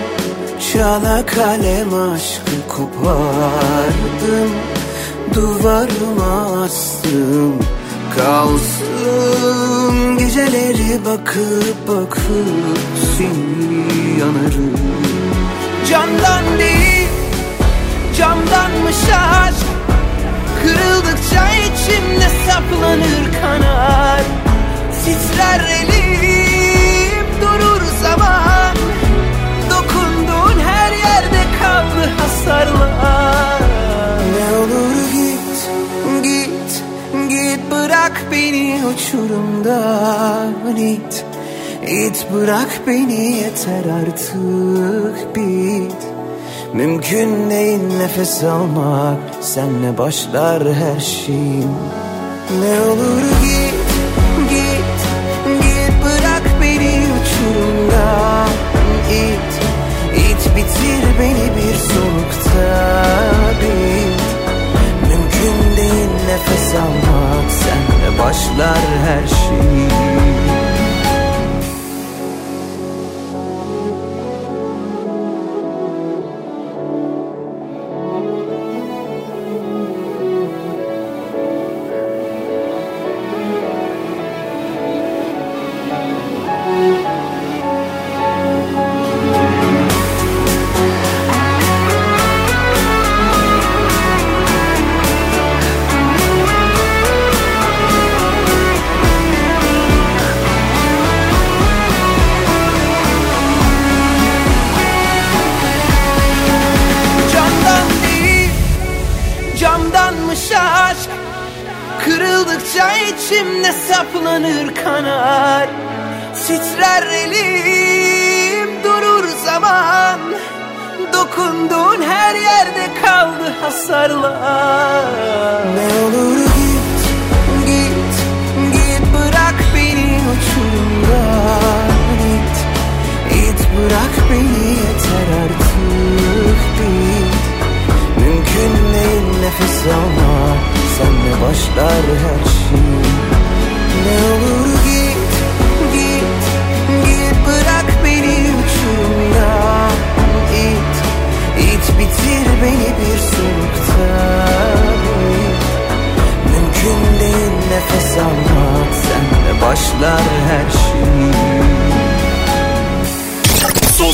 çala 0.72 1.26
kalem 1.26 1.94
aşkı 1.94 2.68
kopardım 2.68 4.50
Duvarıma 5.34 6.62
astım 6.64 7.54
Kalsın 8.16 9.75
geceleri 10.26 11.04
bakıp 11.04 11.88
bakıp 11.88 12.78
seni 13.18 14.20
yanarım. 14.20 14.72
Camdan 15.90 16.58
değil 16.58 17.08
camdanmış 18.18 18.96
aşk 18.96 19.66
Kırıldıkça 20.62 21.48
içimde 21.50 22.28
saplanır 22.46 23.32
kanar. 23.40 24.22
Titrer 25.04 25.60
elim 25.60 27.26
durur 27.40 27.82
zaman. 28.02 28.76
Dokunduğun 29.70 30.60
her 30.60 30.92
yerde 30.92 31.42
kaldı 31.60 32.10
hasarlar 32.18 33.45
beni 38.46 38.80
uçurumdan 38.86 40.76
it 40.76 41.24
İt 41.88 42.26
bırak 42.34 42.80
beni 42.86 43.36
yeter 43.36 43.84
artık. 44.00 45.36
Bit. 45.36 45.96
Mümkün 46.72 47.50
değil 47.50 47.80
nefes 47.98 48.44
almak 48.44 49.18
Senle 49.40 49.98
başlar 49.98 50.74
her 50.74 51.00
şeyim. 51.00 51.76
Ne 52.60 52.80
olur 52.80 53.22
git, 53.42 53.74
git, 54.50 54.98
git 55.62 56.04
Bırak 56.04 56.42
beni 56.62 57.02
uçurumdan 57.16 58.48
İt, 59.10 59.52
it 60.16 60.56
bitir 60.56 61.02
beni 61.20 61.56
bir 61.56 61.74
solukta 61.74 63.02
Bit 63.62 63.75
başlar 68.18 68.78
her 69.06 69.26
şey 69.26 70.05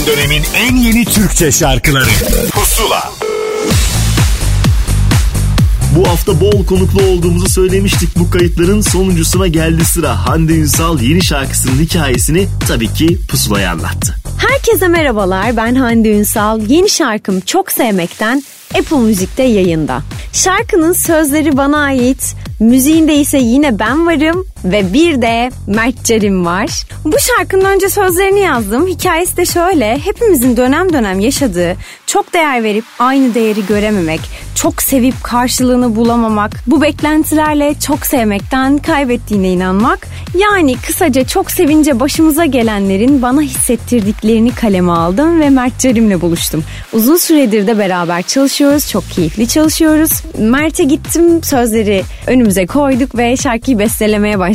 Son 0.02 0.12
dönemin 0.16 0.42
en 0.56 0.76
yeni 0.76 1.04
Türkçe 1.04 1.52
şarkıları 1.52 2.10
Pusula 2.50 3.10
Bu 5.96 6.08
hafta 6.08 6.40
bol 6.40 6.66
konuklu 6.66 7.02
olduğumuzu 7.02 7.48
söylemiştik. 7.48 8.08
Bu 8.18 8.30
kayıtların 8.30 8.80
sonuncusuna 8.80 9.46
geldi 9.46 9.84
sıra. 9.84 10.28
Hande 10.28 10.54
Ünsal 10.54 11.00
yeni 11.00 11.24
şarkısının 11.24 11.82
hikayesini 11.82 12.48
tabii 12.68 12.92
ki 12.92 13.18
pusulaya 13.28 13.72
anlattı. 13.72 14.14
Herkese 14.38 14.88
merhabalar 14.88 15.56
ben 15.56 15.74
Hande 15.74 16.10
Ünsal. 16.10 16.60
Yeni 16.68 16.88
şarkım 16.88 17.40
Çok 17.40 17.72
Sevmekten 17.72 18.42
Apple 18.78 18.96
Müzik'te 18.96 19.42
yayında. 19.42 20.02
Şarkının 20.32 20.92
sözleri 20.92 21.56
bana 21.56 21.78
ait, 21.78 22.34
müziğinde 22.60 23.14
ise 23.14 23.38
yine 23.38 23.78
ben 23.78 24.06
varım 24.06 24.46
ve 24.64 24.92
bir 24.92 25.22
de 25.22 25.50
Mert 25.66 26.04
Cerim 26.04 26.46
var. 26.46 26.86
Bu 27.04 27.16
şarkının 27.18 27.64
önce 27.64 27.88
sözlerini 27.88 28.40
yazdım. 28.40 28.86
Hikayesi 28.86 29.36
de 29.36 29.44
şöyle. 29.44 29.98
Hepimizin 29.98 30.56
dönem 30.56 30.92
dönem 30.92 31.20
yaşadığı, 31.20 31.76
çok 32.06 32.34
değer 32.34 32.62
verip 32.62 32.84
aynı 32.98 33.34
değeri 33.34 33.66
görememek, 33.66 34.20
çok 34.54 34.82
sevip 34.82 35.22
karşılığını 35.22 35.96
bulamamak, 35.96 36.52
bu 36.66 36.82
beklentilerle 36.82 37.74
çok 37.86 38.06
sevmekten 38.06 38.78
kaybettiğine 38.78 39.48
inanmak. 39.48 40.06
Yani 40.38 40.76
kısaca 40.86 41.26
çok 41.26 41.50
sevince 41.50 42.00
başımıza 42.00 42.44
gelenlerin 42.44 43.22
bana 43.22 43.40
hissettirdiklerini 43.40 44.54
kaleme 44.54 44.92
aldım 44.92 45.40
ve 45.40 45.50
Mert 45.50 45.78
Cerim'le 45.78 46.20
buluştum. 46.20 46.64
Uzun 46.92 47.16
süredir 47.16 47.66
de 47.66 47.78
beraber 47.78 48.22
çalışıyoruz, 48.22 48.90
çok 48.90 49.10
keyifli 49.10 49.48
çalışıyoruz. 49.48 50.12
Mert'e 50.38 50.84
gittim, 50.84 51.42
sözleri 51.42 52.02
önümüze 52.26 52.66
koyduk 52.66 53.18
ve 53.18 53.36
şarkıyı 53.36 53.78
bestelemeye 53.78 54.38
başladık. 54.38 54.51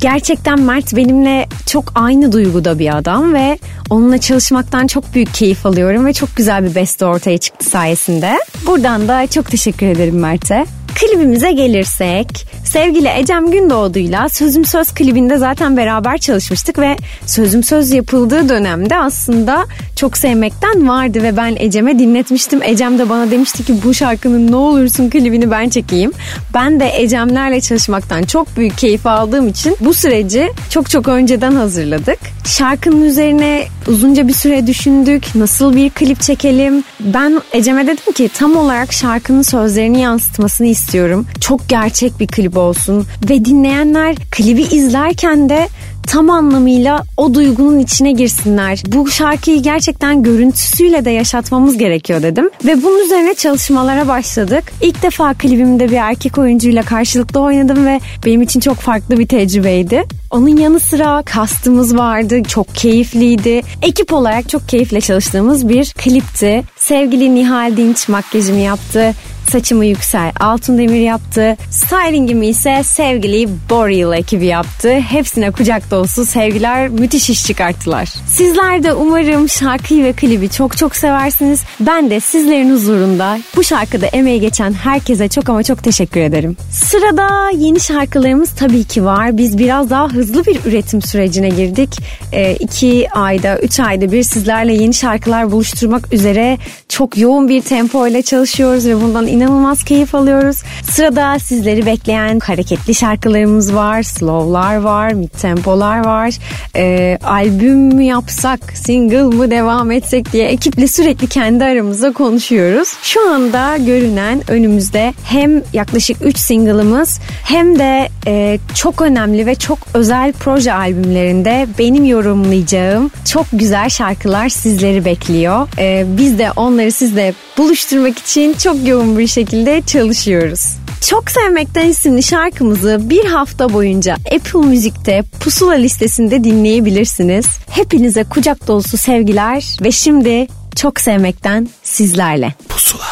Gerçekten 0.00 0.60
Mert 0.60 0.96
benimle 0.96 1.46
çok 1.66 1.92
aynı 1.94 2.32
duyguda 2.32 2.78
bir 2.78 2.96
adam 2.96 3.34
ve 3.34 3.58
onunla 3.90 4.18
çalışmaktan 4.18 4.86
çok 4.86 5.14
büyük 5.14 5.34
keyif 5.34 5.66
alıyorum 5.66 6.06
ve 6.06 6.12
çok 6.12 6.36
güzel 6.36 6.64
bir 6.64 6.74
beste 6.74 7.04
ortaya 7.04 7.38
çıktı 7.38 7.70
sayesinde. 7.70 8.38
Buradan 8.66 9.08
da 9.08 9.26
çok 9.26 9.50
teşekkür 9.50 9.86
ederim 9.86 10.18
Mert'e. 10.18 10.66
Klibimize 11.00 11.52
gelirsek 11.52 12.46
sevgili 12.64 13.08
Ecem 13.18 13.50
Gündoğdu'yla 13.50 14.28
Sözüm 14.28 14.64
Söz 14.64 14.94
klibinde 14.94 15.38
zaten 15.38 15.76
beraber 15.76 16.18
çalışmıştık 16.18 16.78
ve 16.78 16.96
Sözüm 17.26 17.62
Söz 17.62 17.90
yapıldığı 17.90 18.48
dönemde 18.48 18.96
aslında 18.96 19.66
çok 19.96 20.18
sevmekten 20.18 20.88
vardı 20.88 21.22
ve 21.22 21.36
ben 21.36 21.56
Ecem'e 21.58 21.98
dinletmiştim. 21.98 22.62
Ecem 22.62 22.98
de 22.98 23.08
bana 23.08 23.30
demişti 23.30 23.64
ki 23.64 23.74
bu 23.84 23.94
şarkının 23.94 24.52
ne 24.52 24.56
olursun 24.56 25.10
klibini 25.10 25.50
ben 25.50 25.68
çekeyim. 25.68 26.12
Ben 26.54 26.80
de 26.80 26.90
Ecem'lerle 26.96 27.60
çalışmaktan 27.60 28.22
çok 28.22 28.56
büyük 28.56 28.78
keyif 28.78 29.06
aldığım 29.06 29.48
için 29.48 29.76
bu 29.80 29.94
süreci 29.94 30.48
çok 30.70 30.90
çok 30.90 31.08
önceden 31.08 31.52
hazırladık. 31.52 32.18
Şarkının 32.44 33.02
üzerine 33.02 33.64
uzunca 33.86 34.28
bir 34.28 34.32
süre 34.32 34.66
düşündük. 34.66 35.34
Nasıl 35.34 35.76
bir 35.76 35.90
klip 35.90 36.20
çekelim? 36.20 36.84
Ben 37.00 37.40
Ecem'e 37.52 37.86
dedim 37.86 38.12
ki 38.12 38.30
tam 38.34 38.56
olarak 38.56 38.92
şarkının 38.92 39.42
sözlerini 39.42 40.00
yansıtmasını 40.00 40.66
istiyorum. 40.86 41.26
Çok 41.40 41.68
gerçek 41.68 42.20
bir 42.20 42.26
klip 42.26 42.56
olsun 42.56 43.06
ve 43.30 43.44
dinleyenler 43.44 44.16
klibi 44.30 44.62
izlerken 44.62 45.48
de 45.48 45.68
tam 46.06 46.30
anlamıyla 46.30 47.02
o 47.16 47.34
duygunun 47.34 47.78
içine 47.78 48.12
girsinler. 48.12 48.82
Bu 48.86 49.10
şarkıyı 49.10 49.62
gerçekten 49.62 50.22
görüntüsüyle 50.22 51.04
de 51.04 51.10
yaşatmamız 51.10 51.78
gerekiyor 51.78 52.22
dedim. 52.22 52.50
Ve 52.64 52.82
bunun 52.82 53.04
üzerine 53.04 53.34
çalışmalara 53.34 54.08
başladık. 54.08 54.64
İlk 54.82 55.02
defa 55.02 55.34
klibimde 55.34 55.90
bir 55.90 55.96
erkek 55.96 56.38
oyuncuyla 56.38 56.82
karşılıklı 56.82 57.40
oynadım 57.40 57.86
ve 57.86 58.00
benim 58.26 58.42
için 58.42 58.60
çok 58.60 58.76
farklı 58.76 59.18
bir 59.18 59.28
tecrübeydi. 59.28 60.04
Onun 60.30 60.56
yanı 60.56 60.80
sıra 60.80 61.22
kastımız 61.22 61.96
vardı. 61.96 62.42
Çok 62.42 62.74
keyifliydi. 62.74 63.62
Ekip 63.82 64.12
olarak 64.12 64.48
çok 64.48 64.68
keyifle 64.68 65.00
çalıştığımız 65.00 65.68
bir 65.68 65.92
klipti. 65.92 66.62
Sevgili 66.76 67.34
Nihal 67.34 67.76
Dinç 67.76 68.08
makyajımı 68.08 68.60
yaptı. 68.60 69.14
Saçımı 69.50 69.84
Yüksel 69.86 70.32
Altun 70.40 70.78
Demir 70.78 71.00
yaptı. 71.00 71.56
Stylingimi 71.70 72.46
ise 72.46 72.82
sevgili 72.84 73.48
Boreal 73.70 74.18
ekibi 74.18 74.46
yaptı. 74.46 74.92
Hepsine 74.92 75.50
kucak 75.50 75.90
dolusu 75.90 76.26
sevgiler 76.26 76.88
müthiş 76.88 77.30
iş 77.30 77.46
çıkarttılar. 77.46 78.08
Sizler 78.28 78.82
de 78.82 78.92
umarım 78.92 79.48
şarkıyı 79.48 80.04
ve 80.04 80.12
klibi 80.12 80.50
çok 80.50 80.76
çok 80.76 80.96
seversiniz. 80.96 81.62
Ben 81.80 82.10
de 82.10 82.20
sizlerin 82.20 82.70
huzurunda 82.70 83.38
bu 83.56 83.64
şarkıda 83.64 84.06
emeği 84.06 84.40
geçen 84.40 84.72
herkese 84.72 85.28
çok 85.28 85.48
ama 85.48 85.62
çok 85.62 85.82
teşekkür 85.84 86.20
ederim. 86.20 86.56
Sırada 86.72 87.50
yeni 87.50 87.80
şarkılarımız 87.80 88.50
tabii 88.50 88.84
ki 88.84 89.04
var. 89.04 89.38
Biz 89.38 89.58
biraz 89.58 89.90
daha 89.90 90.08
hızlı 90.08 90.46
bir 90.46 90.60
üretim 90.64 91.02
sürecine 91.02 91.48
girdik. 91.48 91.90
Ee, 92.32 92.56
iki 92.60 93.08
ayda, 93.10 93.58
üç 93.58 93.80
ayda 93.80 94.12
bir 94.12 94.22
sizlerle 94.22 94.74
yeni 94.74 94.94
şarkılar 94.94 95.52
buluşturmak 95.52 96.12
üzere 96.12 96.58
çok 96.88 97.18
yoğun 97.18 97.48
bir 97.48 97.62
tempo 97.62 98.06
ile 98.06 98.22
çalışıyoruz 98.22 98.86
ve 98.86 99.00
bundan 99.02 99.26
inanılmaz 99.36 99.84
keyif 99.84 100.14
alıyoruz. 100.14 100.62
Sırada 100.90 101.38
sizleri 101.38 101.86
bekleyen 101.86 102.38
hareketli 102.38 102.94
şarkılarımız 102.94 103.74
var, 103.74 104.02
slowlar 104.02 104.76
var, 104.76 105.12
mid 105.12 105.28
tempolar 105.28 106.04
var. 106.04 106.34
Ee, 106.76 107.18
albüm 107.24 107.78
mü 107.78 108.04
yapsak, 108.04 108.60
single 108.74 109.22
mı 109.22 109.50
devam 109.50 109.90
etsek 109.90 110.32
diye 110.32 110.48
ekiple 110.48 110.86
sürekli 110.86 111.26
kendi 111.26 111.64
aramızda 111.64 112.12
konuşuyoruz. 112.12 112.88
Şu 113.02 113.30
anda 113.30 113.76
görünen 113.76 114.50
önümüzde 114.50 115.14
hem 115.24 115.62
yaklaşık 115.72 116.16
3 116.20 116.38
single'ımız 116.38 117.20
hem 117.44 117.78
de 117.78 118.08
e, 118.26 118.58
çok 118.74 119.02
önemli 119.02 119.46
ve 119.46 119.54
çok 119.54 119.78
özel 119.94 120.32
proje 120.32 120.72
albümlerinde 120.72 121.66
benim 121.78 122.04
yorumlayacağım 122.04 123.10
çok 123.32 123.46
güzel 123.52 123.88
şarkılar 123.88 124.48
sizleri 124.48 125.04
bekliyor. 125.04 125.68
Ee, 125.78 126.04
biz 126.18 126.38
de 126.38 126.52
onları 126.56 126.92
sizle 126.92 127.34
buluşturmak 127.58 128.18
için 128.18 128.54
çok 128.54 128.86
yoğun 128.86 129.18
bir 129.18 129.25
şekilde 129.28 129.82
çalışıyoruz. 129.86 130.76
Çok 131.08 131.30
Sevmekten 131.30 131.88
isimli 131.88 132.22
şarkımızı 132.22 133.00
bir 133.02 133.24
hafta 133.24 133.72
boyunca 133.72 134.14
Apple 134.14 134.60
Müzik'te 134.68 135.22
pusula 135.40 135.72
listesinde 135.72 136.44
dinleyebilirsiniz. 136.44 137.46
Hepinize 137.70 138.24
kucak 138.24 138.68
dolusu 138.68 138.96
sevgiler 138.96 139.76
ve 139.82 139.92
şimdi 139.92 140.46
Çok 140.76 141.00
Sevmekten 141.00 141.68
sizlerle. 141.82 142.54
Pusula. 142.68 143.04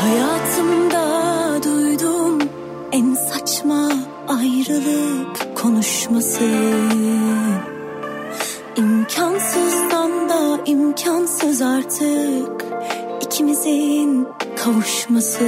Hayatımda 0.00 1.62
duydum 1.64 2.38
en 2.92 3.14
saçma 3.14 3.92
ayrılık 4.28 5.56
konuşması 5.56 6.44
imkansız 10.74 11.62
artık 11.62 12.64
ikimizin 13.20 14.28
kavuşması. 14.56 15.44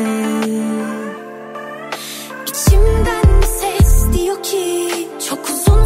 İçimden 2.48 3.40
bir 3.42 3.46
ses 3.46 4.12
diyor 4.12 4.42
ki 4.42 4.88
çok 5.28 5.38
uzun 5.48 5.85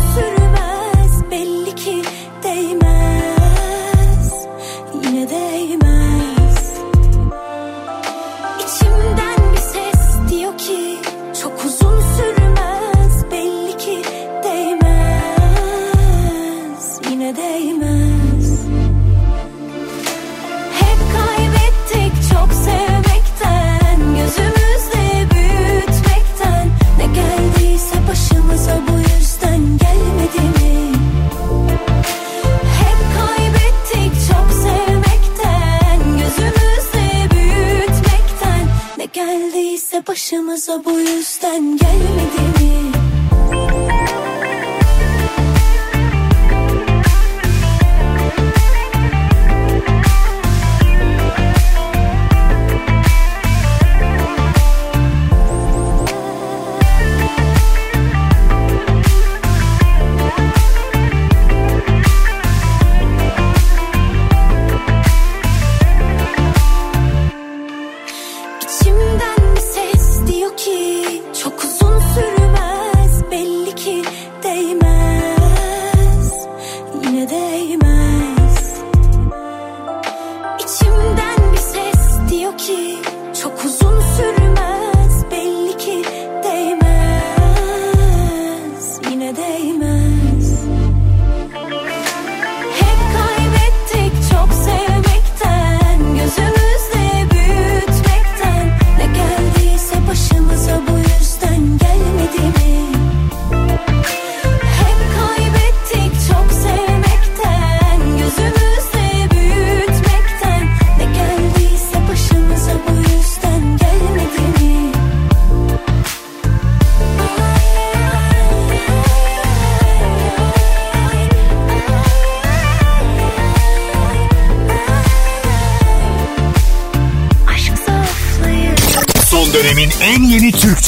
geldiyse 39.90 40.06
başımıza 40.06 40.84
bu 40.84 40.90
yüzden 40.90 41.76
gelmedi 41.76 42.59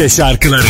Türkçe 0.00 0.16
şarkıları. 0.16 0.69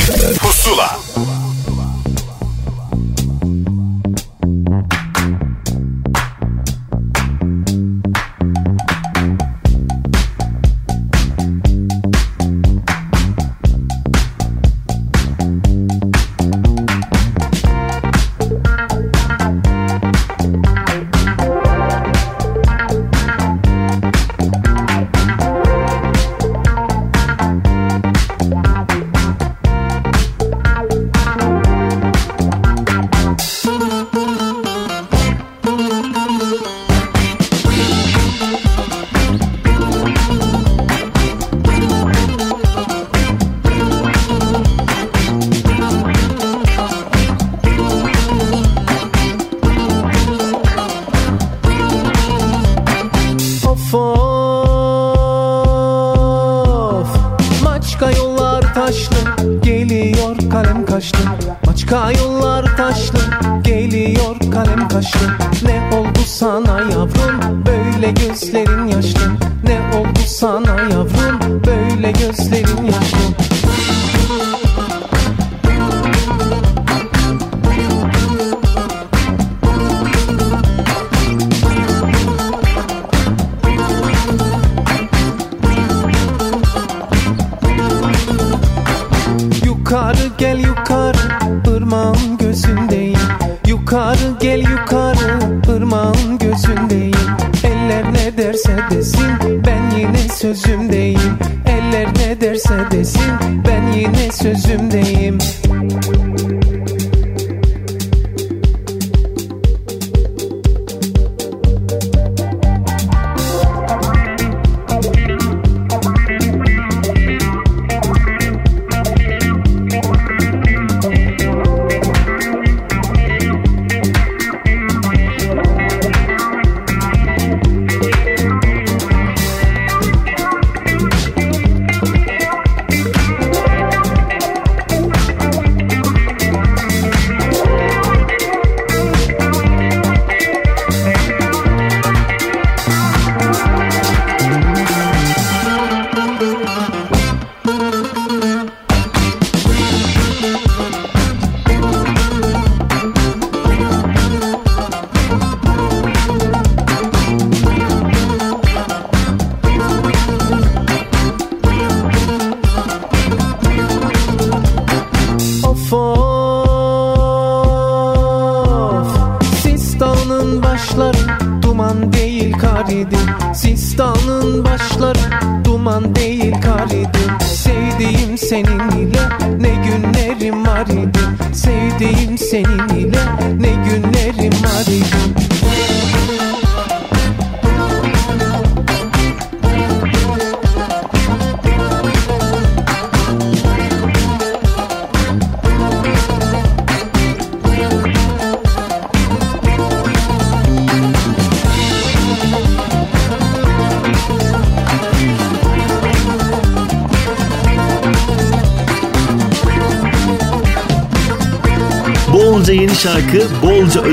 gel 90.41 90.59
yukarı 90.59 91.29
ırmağın 91.69 92.39
gözündeyim. 92.39 93.19
Yukarı 93.67 94.37
gel 94.41 94.61
yukarı 94.61 95.39
ırmağın 95.69 96.39
gözündeyim. 96.39 97.37
Eller 97.65 98.13
ne 98.13 98.39
derse 98.39 98.77
desin 98.91 99.63
ben 99.67 99.99
yine 99.99 100.29
sözümdeyim. 100.29 101.39
Eller 101.67 102.09
ne 102.09 102.41
derse 102.41 102.79
desin 102.91 103.33
ben 103.67 103.93
yine 103.93 104.33
sözümdeyim. 104.33 104.90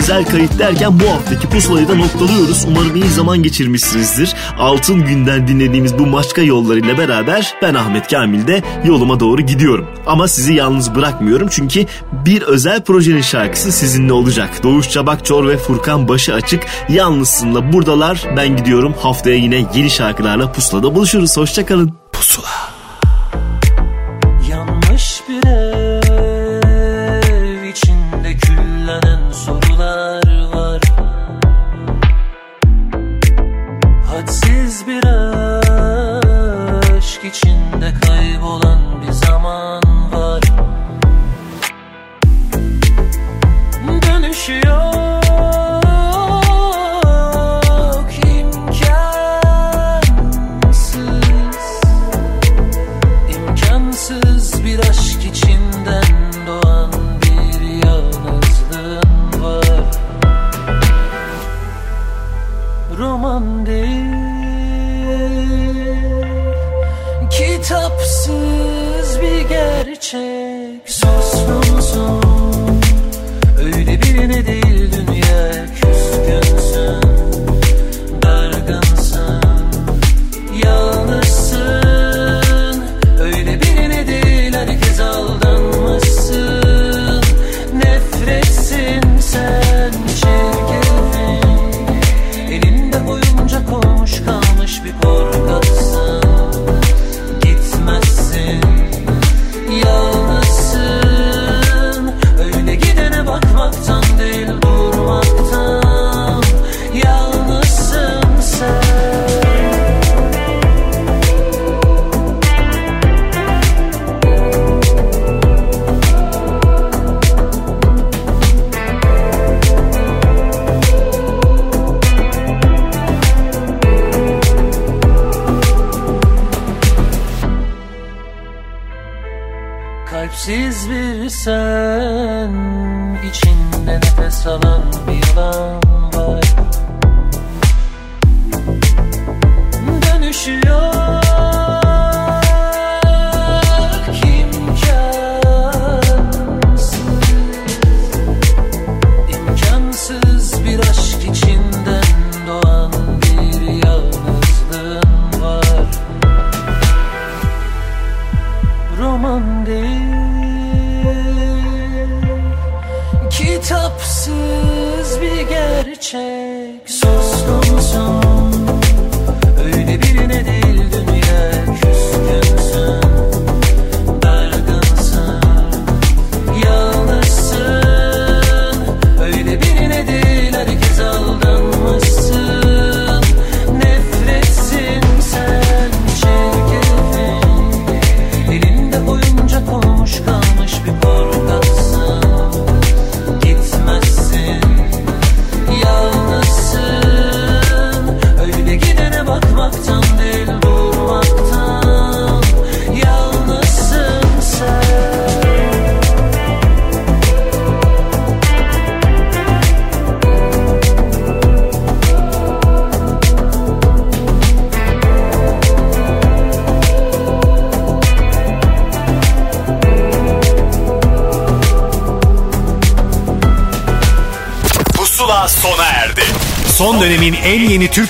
özel 0.07 0.25
kayıt 0.25 0.59
derken 0.59 0.99
bu 0.99 1.09
haftaki 1.09 1.49
pusulayı 1.49 1.87
da 1.87 1.95
noktalıyoruz. 1.95 2.65
Umarım 2.67 2.95
iyi 2.95 3.09
zaman 3.09 3.43
geçirmişsinizdir. 3.43 4.35
Altın 4.59 5.05
Günden 5.05 5.47
dinlediğimiz 5.47 5.99
bu 5.99 6.05
maçka 6.05 6.41
yollarıyla 6.41 6.97
beraber 6.97 7.53
ben 7.61 7.73
Ahmet 7.73 8.07
Kamil 8.07 8.47
de 8.47 8.63
yoluma 8.85 9.19
doğru 9.19 9.41
gidiyorum. 9.41 9.87
Ama 10.05 10.27
sizi 10.27 10.53
yalnız 10.53 10.95
bırakmıyorum 10.95 11.47
çünkü 11.51 11.85
bir 12.25 12.41
özel 12.41 12.83
projenin 12.83 13.21
şarkısı 13.21 13.71
sizinle 13.71 14.13
olacak. 14.13 14.63
Doğuş 14.63 14.89
Çabakçor 14.89 15.47
ve 15.47 15.57
Furkan 15.57 16.07
Başı 16.07 16.33
Açık 16.33 16.63
yalnızsınla 16.89 17.73
buradalar. 17.73 18.23
Ben 18.37 18.57
gidiyorum 18.57 18.95
haftaya 19.01 19.35
yine 19.35 19.65
yeni 19.75 19.89
şarkılarla 19.89 20.51
pusulada 20.51 20.95
buluşuruz. 20.95 21.37
Hoşçakalın. 21.37 22.06